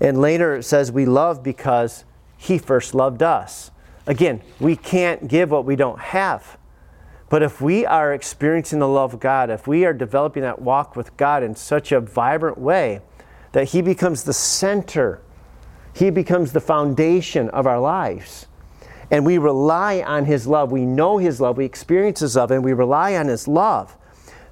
And 0.03 0.19
later 0.19 0.55
it 0.55 0.63
says 0.63 0.91
we 0.91 1.05
love 1.05 1.41
because 1.41 2.03
he 2.37 2.57
first 2.57 2.93
loved 2.93 3.23
us. 3.23 3.71
Again, 4.05 4.41
we 4.59 4.75
can't 4.75 5.29
give 5.29 5.49
what 5.49 5.63
we 5.63 5.77
don't 5.77 5.99
have. 5.99 6.57
But 7.29 7.41
if 7.41 7.61
we 7.61 7.85
are 7.85 8.13
experiencing 8.13 8.79
the 8.79 8.87
love 8.87 9.13
of 9.13 9.19
God, 9.21 9.49
if 9.49 9.65
we 9.65 9.85
are 9.85 9.93
developing 9.93 10.43
that 10.43 10.61
walk 10.61 10.95
with 10.95 11.15
God 11.15 11.41
in 11.41 11.55
such 11.55 11.91
a 11.91 12.01
vibrant 12.01 12.57
way 12.57 13.01
that 13.53 13.69
He 13.69 13.81
becomes 13.81 14.23
the 14.23 14.33
center, 14.33 15.21
He 15.95 16.09
becomes 16.09 16.51
the 16.51 16.59
foundation 16.59 17.49
of 17.49 17.65
our 17.65 17.79
lives, 17.79 18.47
and 19.09 19.25
we 19.25 19.37
rely 19.37 20.03
on 20.05 20.25
His 20.25 20.45
love, 20.45 20.71
we 20.71 20.85
know 20.85 21.17
His 21.17 21.41
love, 21.41 21.57
we 21.57 21.65
experience 21.65 22.19
His 22.19 22.35
love, 22.35 22.51
and 22.51 22.63
we 22.63 22.73
rely 22.73 23.15
on 23.15 23.27
His 23.27 23.47
love, 23.47 23.97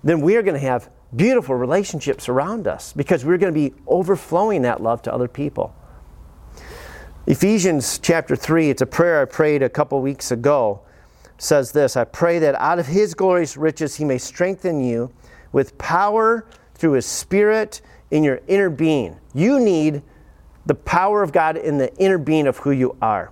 then 0.04 0.22
we 0.22 0.36
are 0.36 0.42
going 0.42 0.60
to 0.60 0.66
have 0.66 0.90
beautiful 1.16 1.56
relationships 1.56 2.30
around 2.30 2.68
us 2.68 2.94
because 2.94 3.26
we're 3.26 3.38
going 3.38 3.54
to 3.54 3.70
be 3.70 3.76
overflowing 3.88 4.62
that 4.64 4.82
love 4.82 5.02
to 5.04 5.14
other 5.14 5.28
people. 5.28 5.76
Ephesians 7.28 8.00
chapter 8.00 8.36
3, 8.36 8.70
it's 8.70 8.82
a 8.82 8.86
prayer 8.86 9.22
I 9.22 9.26
prayed 9.26 9.62
a 9.62 9.70
couple 9.70 10.02
weeks 10.02 10.32
ago, 10.32 10.82
says 11.38 11.72
this 11.72 11.96
I 11.96 12.04
pray 12.04 12.40
that 12.40 12.56
out 12.56 12.80
of 12.80 12.88
his 12.88 13.14
glorious 13.14 13.58
riches 13.58 13.96
he 13.96 14.06
may 14.06 14.18
strengthen 14.18 14.84
you 14.84 15.12
with 15.52 15.78
power 15.78 16.48
through 16.76 16.94
his 16.94 17.06
spirit 17.06 17.82
in 18.10 18.24
your 18.24 18.42
inner 18.48 18.70
being. 18.70 19.20
You 19.34 19.60
need 19.60 20.02
the 20.66 20.76
power 20.76 21.24
of 21.24 21.32
God 21.32 21.58
in 21.58 21.78
the 21.78 21.94
inner 21.98 22.18
being 22.18 22.48
of 22.48 22.58
who 22.58 22.72
you 22.72 22.96
are. 23.02 23.32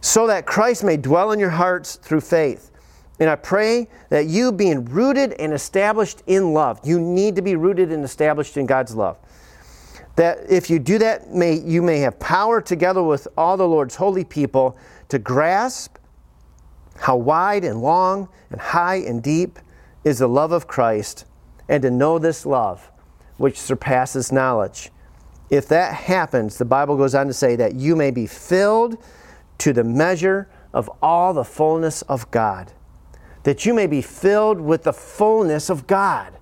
So 0.00 0.26
that 0.26 0.46
Christ 0.46 0.84
may 0.84 0.96
dwell 0.96 1.32
in 1.32 1.38
your 1.38 1.50
hearts 1.50 1.96
through 1.96 2.20
faith 2.20 2.70
and 3.18 3.30
I 3.30 3.36
pray 3.36 3.88
that 4.10 4.26
you, 4.26 4.52
being 4.52 4.84
rooted 4.84 5.32
and 5.34 5.52
established 5.52 6.22
in 6.26 6.52
love, 6.52 6.80
you 6.84 7.00
need 7.00 7.36
to 7.36 7.42
be 7.42 7.56
rooted 7.56 7.90
and 7.90 8.04
established 8.04 8.56
in 8.56 8.66
God's 8.66 8.94
love. 8.94 9.16
That 10.16 10.50
if 10.50 10.68
you 10.68 10.78
do 10.78 10.98
that, 10.98 11.32
may, 11.32 11.54
you 11.54 11.82
may 11.82 11.98
have 12.00 12.18
power 12.18 12.60
together 12.60 13.02
with 13.02 13.26
all 13.36 13.56
the 13.56 13.66
Lord's 13.66 13.96
holy 13.96 14.24
people 14.24 14.76
to 15.08 15.18
grasp 15.18 15.96
how 16.98 17.16
wide 17.16 17.64
and 17.64 17.80
long 17.80 18.28
and 18.50 18.60
high 18.60 18.96
and 18.96 19.22
deep 19.22 19.58
is 20.04 20.18
the 20.18 20.28
love 20.28 20.52
of 20.52 20.66
Christ, 20.66 21.24
and 21.68 21.82
to 21.82 21.90
know 21.90 22.18
this 22.18 22.46
love 22.46 22.90
which 23.38 23.58
surpasses 23.58 24.30
knowledge. 24.30 24.90
If 25.50 25.68
that 25.68 25.94
happens, 25.94 26.58
the 26.58 26.64
Bible 26.64 26.96
goes 26.96 27.14
on 27.14 27.26
to 27.26 27.32
say 27.32 27.56
that 27.56 27.74
you 27.74 27.96
may 27.96 28.10
be 28.10 28.26
filled 28.26 28.96
to 29.58 29.72
the 29.72 29.84
measure 29.84 30.48
of 30.72 30.90
all 31.02 31.34
the 31.34 31.44
fullness 31.44 32.02
of 32.02 32.30
God 32.30 32.72
that 33.46 33.64
you 33.64 33.72
may 33.72 33.86
be 33.86 34.02
filled 34.02 34.60
with 34.60 34.82
the 34.82 34.92
fullness 34.92 35.70
of 35.70 35.86
God. 35.86 36.32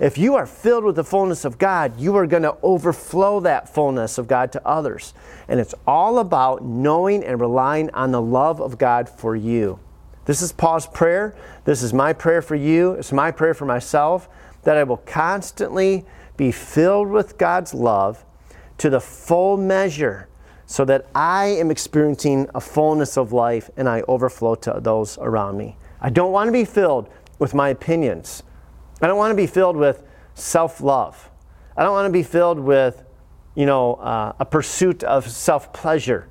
If 0.00 0.18
you 0.18 0.34
are 0.34 0.44
filled 0.44 0.82
with 0.82 0.96
the 0.96 1.04
fullness 1.04 1.44
of 1.44 1.56
God, 1.56 2.00
you 2.00 2.16
are 2.16 2.26
going 2.26 2.42
to 2.42 2.56
overflow 2.64 3.38
that 3.38 3.72
fullness 3.72 4.18
of 4.18 4.26
God 4.26 4.50
to 4.50 4.66
others. 4.66 5.14
And 5.46 5.60
it's 5.60 5.76
all 5.86 6.18
about 6.18 6.64
knowing 6.64 7.22
and 7.22 7.40
relying 7.40 7.90
on 7.90 8.10
the 8.10 8.20
love 8.20 8.60
of 8.60 8.76
God 8.76 9.08
for 9.08 9.36
you. 9.36 9.78
This 10.24 10.42
is 10.42 10.50
Paul's 10.50 10.88
prayer. 10.88 11.36
This 11.64 11.80
is 11.80 11.94
my 11.94 12.12
prayer 12.12 12.42
for 12.42 12.56
you. 12.56 12.94
It's 12.94 13.12
my 13.12 13.30
prayer 13.30 13.54
for 13.54 13.64
myself 13.64 14.28
that 14.64 14.76
I 14.76 14.82
will 14.82 14.96
constantly 14.96 16.06
be 16.36 16.50
filled 16.50 17.08
with 17.08 17.38
God's 17.38 17.72
love 17.72 18.24
to 18.78 18.90
the 18.90 19.00
full 19.00 19.56
measure 19.56 20.26
so 20.66 20.84
that 20.86 21.06
I 21.14 21.46
am 21.46 21.70
experiencing 21.70 22.50
a 22.52 22.60
fullness 22.60 23.16
of 23.16 23.32
life 23.32 23.70
and 23.76 23.88
I 23.88 24.02
overflow 24.08 24.56
to 24.56 24.80
those 24.82 25.18
around 25.18 25.56
me. 25.56 25.76
I 26.00 26.10
don't 26.10 26.32
want 26.32 26.48
to 26.48 26.52
be 26.52 26.64
filled 26.64 27.08
with 27.38 27.54
my 27.54 27.68
opinions. 27.70 28.42
I 29.00 29.06
don't 29.06 29.16
want 29.16 29.30
to 29.30 29.36
be 29.36 29.46
filled 29.46 29.76
with 29.76 30.02
self 30.34 30.80
love. 30.80 31.30
I 31.76 31.82
don't 31.82 31.92
want 31.92 32.06
to 32.06 32.12
be 32.12 32.22
filled 32.22 32.58
with, 32.58 33.04
you 33.54 33.66
know, 33.66 33.94
uh, 33.94 34.32
a 34.38 34.44
pursuit 34.44 35.04
of 35.04 35.30
self 35.30 35.72
pleasure 35.72 36.28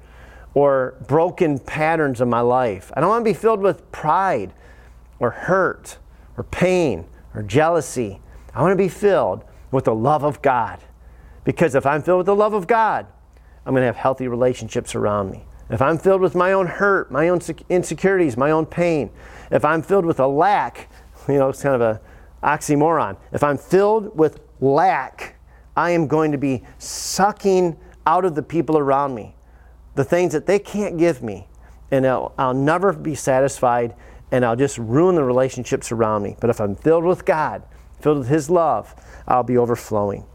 or 0.54 0.96
broken 1.08 1.60
patterns 1.60 2.20
of 2.22 2.28
my 2.28 2.42
life. 2.42 2.92
I 2.96 3.02
don't 3.02 3.10
want 3.10 3.22
to 3.22 3.30
be 3.30 3.38
filled 3.38 3.62
with 3.62 3.92
pride 3.92 4.54
or 5.20 5.32
hurt 5.32 5.98
or 6.36 6.44
pain 6.44 7.06
or 7.34 7.44
jealousy. 7.44 8.22
I 8.54 8.62
want 8.62 8.72
to 8.72 8.76
be 8.76 8.90
filled 8.90 9.44
with 9.72 9.86
the 9.86 9.96
love 9.96 10.24
of 10.24 10.42
God. 10.42 10.80
Because 11.44 11.76
if 11.76 11.86
I'm 11.86 12.02
filled 12.02 12.18
with 12.20 12.26
the 12.26 12.36
love 12.36 12.54
of 12.54 12.68
God, 12.68 13.06
I'm 13.66 13.74
going 13.74 13.82
to 13.82 13.86
have 13.86 13.96
healthy 13.96 14.28
relationships 14.28 14.96
around 14.96 15.32
me. 15.32 15.46
If 15.70 15.82
I'm 15.82 15.98
filled 15.98 16.22
with 16.22 16.36
my 16.36 16.54
own 16.54 16.68
hurt, 16.68 17.12
my 17.12 17.30
own 17.30 17.40
insecurities, 17.70 18.38
my 18.38 18.52
own 18.52 18.66
pain, 18.66 19.10
if 19.52 19.66
I'm 19.66 19.82
filled 19.82 20.06
with 20.06 20.20
a 20.20 20.28
lack, 20.28 20.90
you 21.28 21.36
know, 21.36 21.50
it's 21.50 21.62
kind 21.62 21.76
of 21.76 21.82
a 21.82 22.02
oxymoron. 22.44 23.18
If 23.32 23.44
I'm 23.44 23.58
filled 23.58 24.18
with 24.18 24.40
lack, 24.62 25.36
I 25.76 25.92
am 25.92 26.08
going 26.08 26.32
to 26.32 26.38
be 26.38 26.64
sucking 26.78 27.78
out 28.06 28.26
of 28.26 28.36
the 28.36 28.44
people 28.44 28.78
around 28.78 29.14
me 29.14 29.36
the 29.96 30.04
things 30.04 30.32
that 30.34 30.46
they 30.46 30.60
can't 30.60 30.98
give 30.98 31.22
me. 31.22 31.48
And 31.92 32.06
I'll, 32.06 32.34
I'll 32.38 32.54
never 32.54 32.94
be 32.94 33.16
satisfied 33.16 33.96
and 34.32 34.46
I'll 34.46 34.56
just 34.56 34.78
ruin 34.78 35.16
the 35.16 35.24
relationships 35.24 35.92
around 35.92 36.24
me. 36.24 36.36
But 36.40 36.50
if 36.50 36.62
I'm 36.62 36.76
filled 36.76 37.04
with 37.04 37.26
God, 37.26 37.64
filled 38.00 38.20
with 38.20 38.28
His 38.28 38.50
love, 38.50 38.94
I'll 39.28 39.44
be 39.44 39.58
overflowing. 39.58 40.26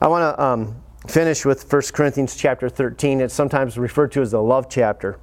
I 0.00 0.08
want 0.08 0.36
to 0.36 0.42
um, 0.42 0.82
finish 1.08 1.44
with 1.44 1.70
1 1.72 1.82
Corinthians 1.92 2.36
chapter 2.36 2.68
13. 2.68 3.20
It's 3.20 3.34
sometimes 3.34 3.78
referred 3.78 4.12
to 4.12 4.22
as 4.22 4.32
the 4.32 4.42
love 4.42 4.68
chapter. 4.68 5.18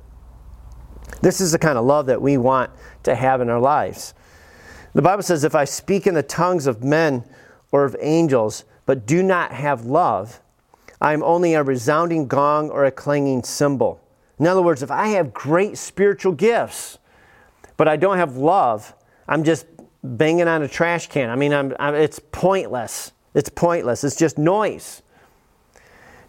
This 1.22 1.42
is 1.42 1.52
the 1.52 1.60
kind 1.60 1.78
of 1.78 1.86
love 1.86 2.06
that 2.08 2.22
we 2.22 2.38
want 2.38 2.72
to 3.04 3.16
have 3.16 3.42
in 3.42 3.50
our 3.50 3.60
lives. 3.60 4.14
The 4.94 5.02
Bible 5.02 5.24
says, 5.24 5.44
If 5.44 5.56
I 5.56 5.66
speak 5.66 6.08
in 6.08 6.14
the 6.14 6.24
tongues 6.24 6.68
of 6.68 6.84
men 6.84 7.24
or 7.72 7.84
of 7.84 7.96
angels, 8.00 8.66
but 8.86 9.06
do 9.06 9.24
not 9.24 9.52
have 9.52 9.86
love, 9.86 10.42
I 11.02 11.14
am 11.14 11.24
only 11.24 11.54
a 11.54 11.64
resounding 11.64 12.28
gong 12.28 12.70
or 12.70 12.86
a 12.86 12.92
clanging 12.92 13.44
cymbal. 13.44 14.02
In 14.40 14.48
other 14.48 14.62
words, 14.62 14.82
if 14.82 14.92
I 14.92 15.08
have 15.10 15.34
great 15.34 15.78
spiritual 15.78 16.34
gifts, 16.34 16.98
but 17.78 17.88
I 17.88 17.98
don't 17.98 18.18
have 18.18 18.38
love, 18.38 18.94
I'm 19.28 19.44
just 19.44 19.66
banging 20.04 20.48
on 20.48 20.64
a 20.64 20.68
trash 20.68 21.08
can. 21.08 21.30
I 21.30 21.36
mean, 21.36 21.54
I'm, 21.54 21.76
I'm, 21.80 21.96
it's 21.96 22.20
pointless. 22.32 23.12
It's 23.34 23.50
pointless. 23.50 24.04
It's 24.04 24.16
just 24.16 24.38
noise. 24.38 25.03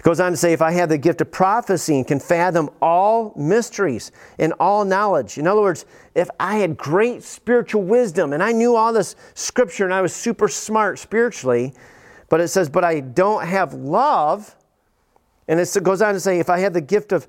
Goes 0.04 0.20
on 0.20 0.32
to 0.32 0.36
say, 0.36 0.52
if 0.52 0.60
I 0.60 0.70
have 0.72 0.90
the 0.90 0.98
gift 0.98 1.22
of 1.22 1.32
prophecy 1.32 1.96
and 1.96 2.06
can 2.06 2.20
fathom 2.20 2.68
all 2.82 3.32
mysteries 3.36 4.12
and 4.38 4.52
all 4.60 4.84
knowledge. 4.84 5.38
In 5.38 5.46
other 5.46 5.62
words, 5.62 5.86
if 6.14 6.28
I 6.38 6.56
had 6.56 6.76
great 6.76 7.22
spiritual 7.22 7.82
wisdom 7.82 8.34
and 8.34 8.42
I 8.42 8.52
knew 8.52 8.76
all 8.76 8.92
this 8.92 9.16
scripture 9.32 9.86
and 9.86 9.94
I 9.94 10.02
was 10.02 10.14
super 10.14 10.46
smart 10.46 10.98
spiritually, 10.98 11.72
but 12.28 12.42
it 12.42 12.48
says, 12.48 12.68
but 12.68 12.84
I 12.84 13.00
don't 13.00 13.46
have 13.46 13.72
love. 13.72 14.54
And 15.48 15.58
it 15.58 15.74
goes 15.82 16.02
on 16.02 16.12
to 16.12 16.20
say, 16.20 16.38
if 16.38 16.50
I 16.50 16.58
have 16.58 16.74
the 16.74 16.82
gift 16.82 17.12
of 17.12 17.26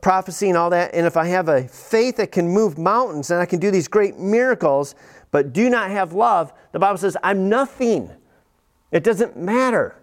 prophecy 0.00 0.48
and 0.48 0.58
all 0.58 0.70
that, 0.70 0.94
and 0.94 1.06
if 1.06 1.16
I 1.16 1.26
have 1.26 1.48
a 1.48 1.68
faith 1.68 2.16
that 2.16 2.32
can 2.32 2.48
move 2.48 2.76
mountains 2.76 3.30
and 3.30 3.40
I 3.40 3.46
can 3.46 3.60
do 3.60 3.70
these 3.70 3.86
great 3.86 4.18
miracles, 4.18 4.96
but 5.30 5.52
do 5.52 5.70
not 5.70 5.92
have 5.92 6.12
love, 6.12 6.52
the 6.72 6.80
Bible 6.80 6.98
says, 6.98 7.16
I'm 7.22 7.48
nothing. 7.48 8.10
It 8.90 9.04
doesn't 9.04 9.36
matter. 9.36 9.94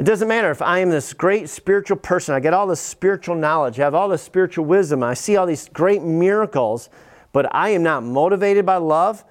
It 0.00 0.04
doesn't 0.04 0.28
matter 0.28 0.50
if 0.50 0.62
I 0.62 0.78
am 0.78 0.88
this 0.88 1.12
great 1.12 1.50
spiritual 1.50 1.98
person, 1.98 2.34
I 2.34 2.40
get 2.40 2.54
all 2.54 2.66
this 2.66 2.80
spiritual 2.80 3.34
knowledge, 3.34 3.78
I 3.78 3.84
have 3.84 3.94
all 3.94 4.08
this 4.08 4.22
spiritual 4.22 4.64
wisdom, 4.64 5.02
I 5.02 5.12
see 5.12 5.36
all 5.36 5.44
these 5.44 5.68
great 5.68 6.02
miracles, 6.02 6.88
but 7.32 7.54
I 7.54 7.68
am 7.68 7.82
not 7.82 8.02
motivated 8.02 8.64
by 8.64 8.76
love. 8.78 9.22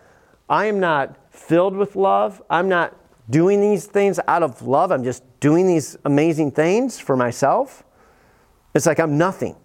I 0.48 0.68
am 0.68 0.80
not 0.80 1.16
filled 1.32 1.76
with 1.76 1.96
love. 1.96 2.40
I'm 2.52 2.70
not 2.70 2.96
doing 3.32 3.62
these 3.62 3.88
things 3.88 4.20
out 4.28 4.44
of 4.44 4.62
love. 4.62 4.92
I'm 4.92 5.04
just 5.04 5.24
doing 5.40 5.66
these 5.66 5.98
amazing 6.06 6.52
things 6.52 7.00
for 7.00 7.18
myself. 7.18 7.84
It's 8.76 8.86
like 8.86 9.00
I'm 9.00 9.18
nothing. 9.18 9.56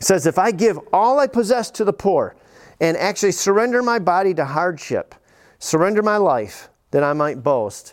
It 0.00 0.04
says, 0.04 0.26
if 0.26 0.38
I 0.38 0.52
give 0.52 0.78
all 0.90 1.18
I 1.18 1.26
possess 1.26 1.70
to 1.72 1.84
the 1.84 1.92
poor 1.92 2.34
and 2.80 2.96
actually 2.96 3.32
surrender 3.32 3.82
my 3.82 3.98
body 3.98 4.32
to 4.34 4.46
hardship, 4.46 5.14
surrender 5.58 6.02
my 6.02 6.16
life 6.16 6.70
that 6.92 7.04
I 7.04 7.12
might 7.12 7.42
boast, 7.42 7.92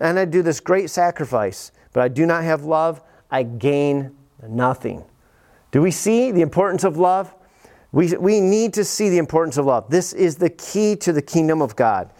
and 0.00 0.18
I 0.18 0.24
do 0.24 0.42
this 0.42 0.60
great 0.60 0.90
sacrifice, 0.90 1.72
but 1.92 2.02
I 2.02 2.08
do 2.08 2.26
not 2.26 2.44
have 2.44 2.64
love, 2.64 3.02
I 3.30 3.42
gain 3.42 4.16
nothing. 4.46 5.04
Do 5.70 5.82
we 5.82 5.90
see 5.90 6.30
the 6.30 6.42
importance 6.42 6.84
of 6.84 6.96
love? 6.96 7.34
We, 7.92 8.16
we 8.16 8.40
need 8.40 8.74
to 8.74 8.84
see 8.84 9.10
the 9.10 9.18
importance 9.18 9.58
of 9.58 9.66
love. 9.66 9.90
This 9.90 10.12
is 10.12 10.36
the 10.36 10.50
key 10.50 10.96
to 10.96 11.12
the 11.12 11.22
kingdom 11.22 11.60
of 11.60 11.76
God. 11.76 12.10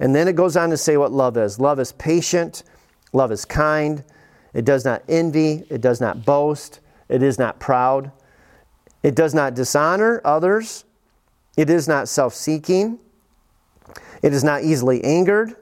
And 0.00 0.14
then 0.14 0.26
it 0.26 0.34
goes 0.34 0.56
on 0.56 0.70
to 0.70 0.76
say 0.76 0.96
what 0.96 1.12
love 1.12 1.36
is 1.36 1.60
love 1.60 1.78
is 1.78 1.92
patient, 1.92 2.64
love 3.12 3.30
is 3.30 3.44
kind, 3.44 4.02
it 4.54 4.64
does 4.64 4.84
not 4.84 5.02
envy, 5.08 5.64
it 5.70 5.80
does 5.80 6.00
not 6.00 6.24
boast, 6.24 6.80
it 7.08 7.22
is 7.22 7.38
not 7.38 7.60
proud, 7.60 8.10
it 9.02 9.14
does 9.14 9.34
not 9.34 9.54
dishonor 9.54 10.20
others, 10.24 10.84
it 11.56 11.70
is 11.70 11.86
not 11.86 12.08
self 12.08 12.34
seeking, 12.34 12.98
it 14.22 14.32
is 14.32 14.42
not 14.42 14.64
easily 14.64 15.04
angered, 15.04 15.54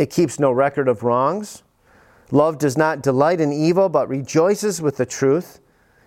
it 0.00 0.08
keeps 0.08 0.40
no 0.40 0.50
record 0.50 0.88
of 0.88 1.02
wrongs. 1.02 1.62
Love 2.30 2.56
does 2.56 2.74
not 2.74 3.02
delight 3.02 3.38
in 3.38 3.52
evil, 3.52 3.90
but 3.90 4.08
rejoices 4.08 4.80
with 4.80 4.96
the 4.96 5.04
truth. 5.04 5.60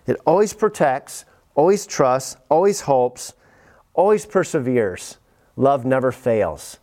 It 0.08 0.16
always 0.26 0.52
protects, 0.52 1.24
always 1.54 1.86
trusts, 1.86 2.36
always 2.48 2.80
hopes, 2.80 3.34
always 3.92 4.26
perseveres. 4.26 5.18
Love 5.54 5.84
never 5.84 6.10
fails. 6.10 6.80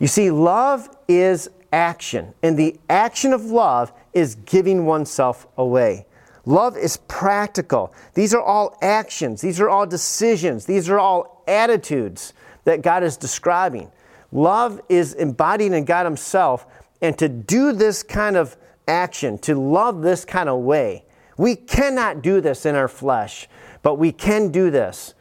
You 0.00 0.08
see, 0.08 0.32
love 0.32 0.88
is 1.06 1.48
action, 1.72 2.34
and 2.42 2.56
the 2.56 2.76
action 2.90 3.32
of 3.32 3.44
love 3.44 3.92
is 4.12 4.34
giving 4.34 4.84
oneself 4.84 5.46
away. 5.56 6.06
Love 6.44 6.76
is 6.76 6.96
practical. 7.06 7.94
These 8.14 8.34
are 8.34 8.42
all 8.42 8.76
actions, 8.82 9.42
these 9.42 9.60
are 9.60 9.68
all 9.68 9.86
decisions, 9.86 10.66
these 10.66 10.88
are 10.88 10.98
all 10.98 11.44
attitudes 11.46 12.32
that 12.64 12.82
God 12.82 13.04
is 13.04 13.16
describing. 13.16 13.92
Love 14.30 14.80
is 14.88 15.14
embodied 15.14 15.72
in 15.72 15.84
God 15.84 16.04
Himself, 16.04 16.66
and 17.00 17.16
to 17.18 17.28
do 17.28 17.72
this 17.72 18.02
kind 18.02 18.36
of 18.36 18.56
action, 18.86 19.38
to 19.38 19.54
love 19.54 20.02
this 20.02 20.24
kind 20.24 20.48
of 20.48 20.60
way, 20.60 21.04
we 21.36 21.54
cannot 21.54 22.22
do 22.22 22.40
this 22.40 22.66
in 22.66 22.74
our 22.74 22.88
flesh, 22.88 23.48
but 23.82 23.94
we 23.94 24.10
can 24.10 24.50
do 24.50 24.70
this 24.70 25.14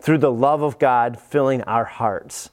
through 0.00 0.18
the 0.18 0.32
love 0.32 0.62
of 0.62 0.78
God 0.78 1.18
filling 1.18 1.62
our 1.62 1.84
hearts. 1.84 2.50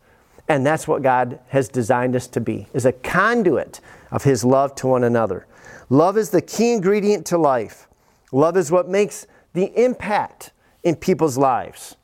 And 0.47 0.65
that's 0.65 0.87
what 0.87 1.01
God 1.01 1.39
has 1.49 1.67
designed 1.67 2.15
us 2.15 2.27
to 2.27 2.39
be, 2.39 2.67
is 2.73 2.85
a 2.85 2.91
conduit 2.91 3.81
of 4.11 4.23
his 4.23 4.45
love 4.45 4.75
to 4.75 4.87
one 4.87 5.03
another. 5.03 5.47
Love 5.89 6.17
is 6.17 6.29
the 6.29 6.41
key 6.41 6.73
ingredient 6.73 7.25
to 7.27 7.37
life. 7.37 7.87
Love 8.31 8.55
is 8.55 8.71
what 8.71 8.87
makes 8.87 9.25
the 9.53 9.71
impact 9.81 10.51
in 10.83 10.95
people's 10.95 11.37
lives. 11.37 11.95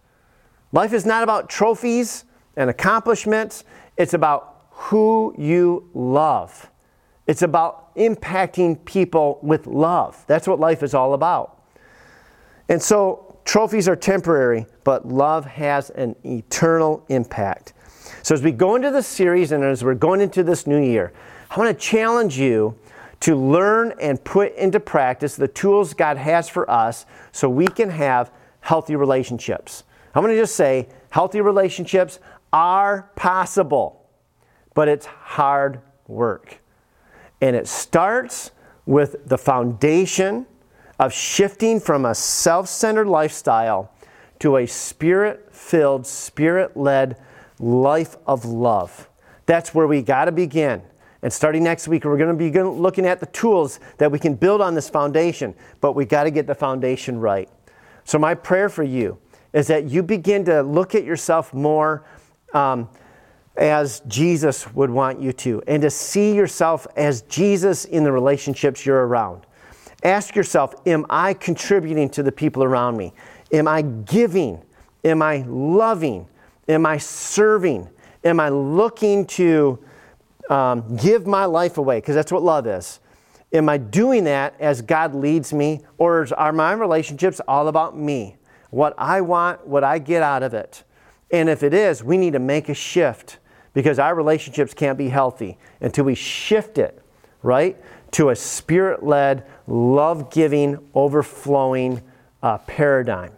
Life 0.72 0.94
is 0.94 1.06
not 1.06 1.24
about 1.24 1.50
trophies 1.50 2.26
and 2.58 2.70
accomplishments, 2.70 3.64
it's 3.98 4.14
about 4.14 4.68
who 4.72 5.36
you 5.38 5.90
love. 5.94 6.70
It's 7.28 7.42
about 7.42 7.96
impacting 7.96 8.84
people 8.86 9.40
with 9.42 9.68
love. 9.68 10.24
That's 10.28 10.48
what 10.48 10.60
life 10.60 10.84
is 10.84 10.94
all 10.94 11.14
about. 11.14 11.62
And 12.70 12.82
so, 12.82 13.38
trophies 13.46 13.88
are 13.88 13.96
temporary, 13.96 14.66
but 14.84 15.08
love 15.08 15.46
has 15.46 15.90
an 15.92 16.16
eternal 16.26 17.06
impact. 17.10 17.74
So, 18.24 18.34
as 18.34 18.42
we 18.42 18.52
go 18.52 18.76
into 18.76 18.92
this 18.92 19.08
series 19.08 19.52
and 19.52 19.64
as 19.64 19.84
we're 19.84 19.96
going 19.96 20.22
into 20.22 20.44
this 20.44 20.66
new 20.66 20.82
year, 20.82 21.14
I 21.52 21.60
want 21.60 21.78
to 21.78 21.86
challenge 21.86 22.38
you 22.38 22.78
to 23.22 23.36
learn 23.36 23.94
and 24.02 24.22
put 24.24 24.54
into 24.56 24.80
practice 24.80 25.36
the 25.36 25.48
tools 25.48 25.94
God 25.94 26.18
has 26.18 26.50
for 26.50 26.70
us 26.70 27.06
so 27.32 27.50
we 27.50 27.68
can 27.68 27.90
have 27.90 28.32
healthy 28.60 28.96
relationships. 28.96 29.84
I'm 30.14 30.24
going 30.24 30.36
to 30.36 30.42
just 30.42 30.56
say 30.56 30.90
healthy 31.10 31.42
relationships 31.42 32.20
are 32.54 33.10
possible, 33.16 34.08
but 34.76 34.88
it's 34.88 35.08
hard 35.08 35.82
work. 36.08 36.60
And 37.42 37.56
it 37.56 37.68
starts 37.68 38.52
with 38.86 39.28
the 39.28 39.38
foundation 39.38 40.46
of 41.00 41.12
shifting 41.12 41.80
from 41.80 42.06
a 42.06 42.16
self 42.16 42.70
centered 42.70 43.08
lifestyle 43.08 43.92
to 44.40 44.58
a 44.58 44.68
spirit 44.68 45.50
filled, 45.52 46.06
spirit 46.06 46.78
led 46.78 47.18
life 47.60 48.16
of 48.28 48.46
love. 48.46 49.10
That's 49.46 49.74
where 49.74 49.88
we 49.88 50.02
got 50.02 50.26
to 50.26 50.32
begin. 50.32 50.84
And 51.22 51.32
starting 51.32 51.64
next 51.64 51.88
week, 51.88 52.04
we're 52.04 52.18
going 52.18 52.38
to 52.38 52.52
be 52.52 52.52
looking 52.62 53.06
at 53.06 53.20
the 53.20 53.26
tools 53.28 53.80
that 53.98 54.12
we 54.12 54.20
can 54.20 54.36
build 54.36 54.62
on 54.62 54.76
this 54.76 54.90
foundation, 54.90 55.56
but 55.80 55.94
we 55.94 56.06
got 56.06 56.26
to 56.26 56.32
get 56.32 56.48
the 56.48 56.56
foundation 56.56 57.18
right. 57.20 57.50
So, 58.04 58.20
my 58.20 58.36
prayer 58.36 58.68
for 58.68 58.84
you 58.84 59.18
is 59.54 59.68
that 59.68 59.86
you 59.86 60.04
begin 60.04 60.44
to 60.46 60.62
look 60.62 60.96
at 60.96 61.06
yourself 61.06 61.54
more 61.54 62.04
um, 62.54 62.90
as 63.56 64.02
Jesus 64.08 64.72
would 64.74 64.90
want 64.90 65.22
you 65.22 65.32
to, 65.34 65.62
and 65.68 65.82
to 65.84 65.90
see 65.90 66.34
yourself 66.34 66.88
as 66.96 67.22
Jesus 67.24 67.86
in 67.86 68.04
the 68.04 68.12
relationships 68.12 68.86
you're 68.86 69.06
around. 69.06 69.46
Ask 70.04 70.36
yourself 70.36 70.76
Am 70.86 71.06
I 71.10 71.34
contributing 71.34 72.10
to 72.12 72.24
the 72.24 72.32
people 72.32 72.64
around 72.64 72.98
me? 72.98 73.14
Am 73.52 73.68
I 73.68 73.82
giving? 73.82 74.62
Am 75.04 75.22
I 75.22 75.44
loving? 75.48 76.28
Am 76.68 76.86
I 76.86 76.98
serving? 76.98 77.90
Am 78.24 78.40
I 78.40 78.50
looking 78.50 79.26
to 79.28 79.80
um, 80.50 80.96
give 80.98 81.28
my 81.28 81.46
life 81.46 81.78
away? 81.78 81.98
Because 81.98 82.16
that's 82.16 82.32
what 82.32 82.42
love 82.42 82.68
is. 82.68 83.00
Am 83.52 83.70
I 83.70 83.78
doing 83.78 84.24
that 84.24 84.56
as 84.60 84.82
God 84.82 85.14
leads 85.14 85.54
me? 85.54 85.82
Or 85.98 86.28
are 86.36 86.52
my 86.52 86.74
relationships 86.74 87.40
all 87.48 87.68
about 87.68 87.98
me? 87.98 88.38
What 88.72 88.96
I 88.98 89.22
want, 89.22 89.68
what 89.68 89.84
I 89.84 90.00
get 90.00 90.24
out 90.24 90.42
of 90.42 90.54
it? 90.54 90.84
And 91.34 91.50
if 91.50 91.64
it 91.64 91.74
is, 91.74 92.04
we 92.04 92.18
need 92.18 92.34
to 92.34 92.40
make 92.40 92.70
a 92.70 92.76
shift 92.76 93.40
because 93.74 93.98
our 93.98 94.14
relationships 94.14 94.74
can't 94.74 95.00
be 95.00 95.10
healthy 95.10 95.58
until 95.82 96.06
we 96.06 96.14
shift 96.14 96.78
it, 96.78 97.02
right? 97.42 97.76
To 98.12 98.30
a 98.30 98.36
spirit 98.36 99.04
led, 99.04 99.46
love 99.66 100.32
giving, 100.32 100.78
overflowing 100.94 102.04
uh, 102.44 102.60
paradigm. 102.60 103.32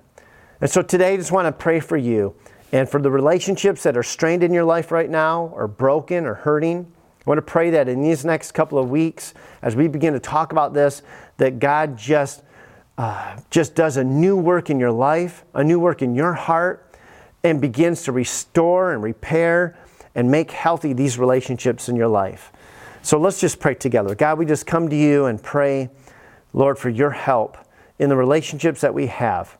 And 0.59 0.69
so 0.69 0.81
today, 0.81 1.13
I 1.13 1.17
just 1.17 1.31
want 1.31 1.47
to 1.47 1.53
pray 1.53 1.79
for 1.79 1.95
you 1.95 2.35
and 2.73 2.89
for 2.89 3.01
the 3.01 3.09
relationships 3.09 3.83
that 3.83 3.95
are 3.95 4.03
strained 4.03 4.43
in 4.43 4.53
your 4.53 4.65
life 4.65 4.91
right 4.91 5.09
now, 5.09 5.51
or 5.53 5.67
broken, 5.67 6.25
or 6.25 6.33
hurting, 6.33 6.91
I 7.25 7.29
want 7.29 7.37
to 7.37 7.41
pray 7.43 7.69
that 7.71 7.87
in 7.87 8.01
these 8.01 8.25
next 8.25 8.51
couple 8.51 8.77
of 8.77 8.89
weeks, 8.89 9.33
as 9.61 9.75
we 9.75 9.87
begin 9.87 10.13
to 10.13 10.19
talk 10.19 10.51
about 10.51 10.73
this, 10.73 11.01
that 11.37 11.59
God 11.59 11.97
just 11.97 12.43
uh, 12.97 13.37
just 13.49 13.75
does 13.75 13.97
a 13.97 14.03
new 14.03 14.37
work 14.37 14.69
in 14.69 14.79
your 14.79 14.91
life, 14.91 15.43
a 15.53 15.63
new 15.63 15.79
work 15.79 16.01
in 16.01 16.15
your 16.15 16.33
heart, 16.33 16.84
and 17.45 17.61
begins 17.61 18.01
to 18.03 18.11
restore 18.11 18.91
and 18.91 19.03
repair 19.03 19.77
and 20.15 20.31
make 20.31 20.49
healthy 20.49 20.93
these 20.93 21.19
relationships 21.19 21.87
in 21.87 21.95
your 21.95 22.07
life. 22.07 22.51
So 23.03 23.19
let's 23.19 23.39
just 23.39 23.59
pray 23.59 23.75
together. 23.75 24.15
God, 24.15 24.39
we 24.39 24.47
just 24.47 24.65
come 24.65 24.89
to 24.89 24.95
you 24.95 25.25
and 25.25 25.41
pray, 25.41 25.89
Lord, 26.53 26.79
for 26.79 26.89
your 26.89 27.11
help 27.11 27.57
in 27.99 28.09
the 28.09 28.15
relationships 28.15 28.81
that 28.81 28.95
we 28.95 29.07
have. 29.07 29.57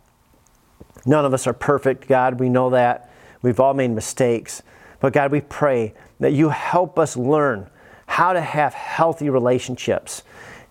None 1.06 1.26
of 1.26 1.34
us 1.34 1.46
are 1.46 1.54
perfect, 1.54 2.08
God. 2.08 2.40
We 2.40 2.50
know 2.50 2.72
that. 2.72 3.12
We've 3.44 3.60
all 3.60 3.76
made 3.76 3.92
mistakes. 3.92 4.64
But 5.00 5.14
God, 5.14 5.32
we 5.32 5.42
pray 5.42 5.94
that 6.20 6.34
you 6.34 6.50
help 6.50 6.98
us 6.98 7.16
learn 7.16 7.70
how 8.08 8.34
to 8.34 8.42
have 8.42 8.74
healthy 8.74 9.30
relationships. 9.30 10.24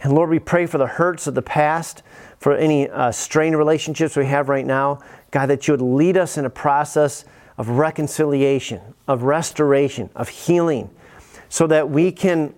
And 0.03 0.13
Lord, 0.13 0.31
we 0.31 0.41
pray 0.41 0.67
for 0.67 0.79
the 0.79 0.89
hurts 0.89 1.29
of 1.29 1.37
the 1.37 1.43
past, 1.43 2.03
for 2.45 2.55
any 2.55 2.91
uh, 2.91 3.11
strained 3.11 3.57
relationships 3.57 4.17
we 4.17 4.27
have 4.27 4.51
right 4.51 4.67
now. 4.67 4.99
God, 5.31 5.47
that 5.47 5.67
you 5.67 5.73
would 5.73 5.81
lead 5.81 6.19
us 6.19 6.37
in 6.37 6.45
a 6.45 6.51
process 6.51 7.25
of 7.57 7.71
reconciliation, 7.71 8.83
of 9.09 9.23
restoration, 9.23 10.11
of 10.15 10.29
healing, 10.29 10.91
so 11.49 11.67
that 11.69 11.89
we 11.89 12.13
can 12.13 12.53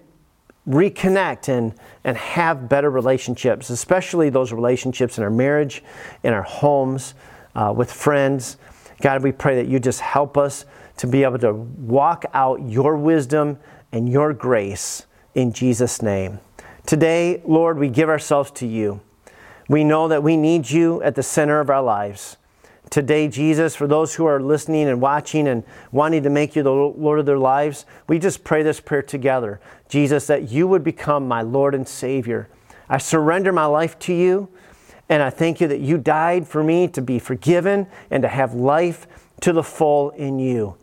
reconnect 0.69 1.49
and, 1.49 1.73
and 2.03 2.17
have 2.17 2.69
better 2.69 2.91
relationships, 2.91 3.71
especially 3.71 4.29
those 4.29 4.53
relationships 4.53 5.19
in 5.19 5.23
our 5.23 5.31
marriage, 5.31 5.85
in 6.25 6.33
our 6.33 6.43
homes, 6.43 7.15
uh, 7.55 7.73
with 7.73 7.93
friends. 7.93 8.57
God, 9.01 9.23
we 9.23 9.31
pray 9.31 9.55
that 9.55 9.69
you 9.69 9.79
just 9.79 10.01
help 10.01 10.37
us 10.37 10.65
to 10.97 11.07
be 11.07 11.23
able 11.23 11.39
to 11.39 11.53
walk 11.53 12.25
out 12.35 12.61
your 12.69 12.97
wisdom 12.97 13.57
and 13.93 14.09
your 14.09 14.33
grace 14.33 15.07
in 15.37 15.53
Jesus' 15.53 16.03
name. 16.03 16.41
Today, 16.87 17.41
Lord, 17.45 17.79
we 17.79 17.89
give 17.89 18.09
ourselves 18.09 18.51
to 18.51 18.67
you. 18.67 19.01
We 19.69 19.85
know 19.85 20.09
that 20.09 20.23
we 20.23 20.37
need 20.37 20.71
you 20.71 21.03
at 21.03 21.15
the 21.15 21.23
center 21.23 21.61
of 21.61 21.71
our 21.71 21.83
lives. 21.83 22.37
Today, 22.89 23.27
Jesus, 23.27 23.75
for 23.75 23.89
those 23.89 24.15
who 24.15 24.27
are 24.27 24.41
listening 24.41 24.89
and 24.89 25.01
watching 25.01 25.49
and 25.49 25.65
wanting 25.91 26.23
to 26.23 26.31
make 26.31 26.55
you 26.55 26.63
the 26.63 26.73
Lord 26.73 27.19
of 27.19 27.27
their 27.27 27.39
lives, 27.39 27.85
we 28.07 28.21
just 28.21 28.45
pray 28.45 28.63
this 28.63 28.79
prayer 28.79 29.03
together. 29.03 29.61
Jesus, 29.89 30.29
that 30.29 30.51
you 30.51 30.69
would 30.69 30.85
become 30.85 31.27
my 31.27 31.43
Lord 31.43 31.75
and 31.75 31.87
Savior. 31.87 32.49
I 32.89 32.99
surrender 32.99 33.51
my 33.51 33.67
life 33.67 33.99
to 34.01 34.15
you, 34.15 34.49
and 35.09 35.21
I 35.21 35.31
thank 35.31 35.61
you 35.61 35.67
that 35.67 35.81
you 35.81 35.99
died 35.99 36.47
for 36.47 36.63
me 36.63 36.87
to 36.89 37.03
be 37.03 37.19
forgiven 37.19 37.89
and 38.09 38.23
to 38.23 38.29
have 38.29 38.55
life 38.55 39.09
to 39.41 39.53
the 39.53 39.65
full 39.65 40.11
in 40.11 40.39
you. 40.39 40.77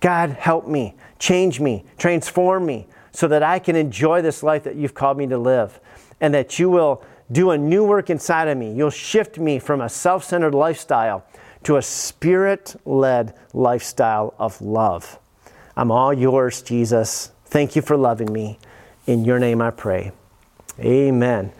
God, 0.00 0.30
help 0.30 0.66
me, 0.68 0.94
change 1.18 1.60
me, 1.60 1.84
transform 1.96 2.66
me, 2.66 2.86
so 3.10 3.26
that 3.26 3.42
I 3.42 3.58
can 3.58 3.74
enjoy 3.74 4.20
this 4.20 4.42
life 4.42 4.64
that 4.64 4.76
you've 4.76 4.94
called 4.94 5.16
me 5.16 5.26
to 5.28 5.38
live, 5.38 5.80
and 6.20 6.34
that 6.34 6.58
you 6.58 6.68
will 6.68 7.02
do 7.30 7.50
a 7.50 7.58
new 7.58 7.84
work 7.84 8.10
inside 8.10 8.48
of 8.48 8.56
me. 8.56 8.72
You'll 8.72 8.90
shift 8.90 9.38
me 9.38 9.58
from 9.58 9.80
a 9.80 9.88
self 9.88 10.24
centered 10.24 10.54
lifestyle 10.54 11.24
to 11.64 11.76
a 11.76 11.82
spirit 11.82 12.76
led 12.84 13.34
lifestyle 13.52 14.34
of 14.38 14.60
love. 14.60 15.18
I'm 15.76 15.90
all 15.90 16.12
yours, 16.12 16.62
Jesus. 16.62 17.30
Thank 17.46 17.76
you 17.76 17.82
for 17.82 17.96
loving 17.96 18.32
me. 18.32 18.58
In 19.06 19.24
your 19.24 19.38
name 19.38 19.62
I 19.62 19.70
pray. 19.70 20.12
Amen. 20.80 21.52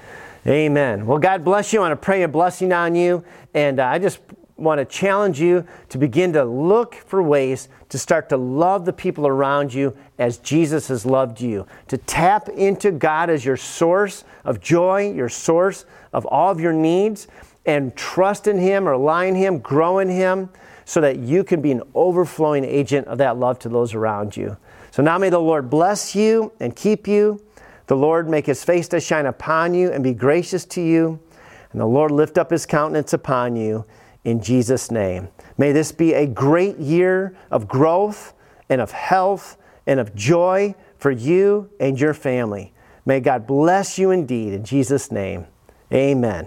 Amen. 0.46 1.06
Well, 1.06 1.18
God 1.18 1.44
bless 1.44 1.72
you. 1.72 1.80
I 1.80 1.88
want 1.88 2.00
to 2.00 2.04
pray 2.04 2.22
a 2.22 2.28
blessing 2.28 2.72
on 2.72 2.94
you. 2.94 3.24
And 3.54 3.80
uh, 3.80 3.86
I 3.86 3.98
just 3.98 4.20
want 4.56 4.78
to 4.78 4.84
challenge 4.84 5.40
you 5.40 5.66
to 5.88 5.98
begin 5.98 6.32
to 6.34 6.44
look 6.44 6.94
for 6.94 7.22
ways 7.22 7.68
to 7.88 7.98
start 7.98 8.28
to 8.28 8.36
love 8.36 8.84
the 8.84 8.92
people 8.92 9.26
around 9.26 9.72
you 9.72 9.96
as 10.18 10.38
Jesus 10.38 10.88
has 10.88 11.06
loved 11.06 11.40
you. 11.40 11.66
To 11.88 11.96
tap 11.96 12.48
into 12.50 12.90
God 12.90 13.30
as 13.30 13.44
your 13.44 13.56
source 13.56 14.24
of 14.44 14.60
joy, 14.60 15.12
your 15.12 15.28
source 15.28 15.86
of 16.12 16.26
all 16.26 16.50
of 16.50 16.60
your 16.60 16.72
needs, 16.72 17.28
and 17.64 17.94
trust 17.96 18.46
in 18.46 18.58
Him, 18.58 18.88
or 18.88 18.92
rely 18.92 19.28
on 19.28 19.34
Him, 19.34 19.58
grow 19.58 19.98
in 19.98 20.08
Him, 20.08 20.50
so 20.84 21.00
that 21.00 21.18
you 21.18 21.44
can 21.44 21.60
be 21.60 21.70
an 21.70 21.82
overflowing 21.94 22.64
agent 22.64 23.06
of 23.08 23.18
that 23.18 23.36
love 23.36 23.58
to 23.60 23.68
those 23.68 23.94
around 23.94 24.36
you. 24.36 24.56
So 24.90 25.02
now 25.02 25.18
may 25.18 25.28
the 25.28 25.38
Lord 25.38 25.68
bless 25.68 26.14
you 26.14 26.52
and 26.60 26.74
keep 26.74 27.06
you. 27.06 27.42
The 27.86 27.96
Lord 27.96 28.28
make 28.28 28.46
His 28.46 28.64
face 28.64 28.88
to 28.88 29.00
shine 29.00 29.26
upon 29.26 29.74
you 29.74 29.90
and 29.90 30.02
be 30.02 30.14
gracious 30.14 30.64
to 30.66 30.80
you. 30.80 31.20
And 31.72 31.80
the 31.80 31.86
Lord 31.86 32.10
lift 32.10 32.38
up 32.38 32.50
His 32.50 32.64
countenance 32.64 33.12
upon 33.12 33.56
you 33.56 33.84
in 34.24 34.42
Jesus' 34.42 34.90
name. 34.90 35.28
May 35.58 35.72
this 35.72 35.92
be 35.92 36.14
a 36.14 36.26
great 36.26 36.78
year 36.78 37.36
of 37.50 37.68
growth 37.68 38.32
and 38.68 38.80
of 38.80 38.92
health 38.92 39.56
and 39.86 40.00
of 40.00 40.14
joy 40.14 40.74
for 40.96 41.10
you 41.10 41.68
and 41.80 42.00
your 42.00 42.14
family. 42.14 42.72
May 43.04 43.20
God 43.20 43.46
bless 43.46 43.98
you 43.98 44.10
indeed 44.10 44.52
in 44.52 44.64
Jesus' 44.64 45.10
name. 45.10 45.46
Amen. 45.92 46.46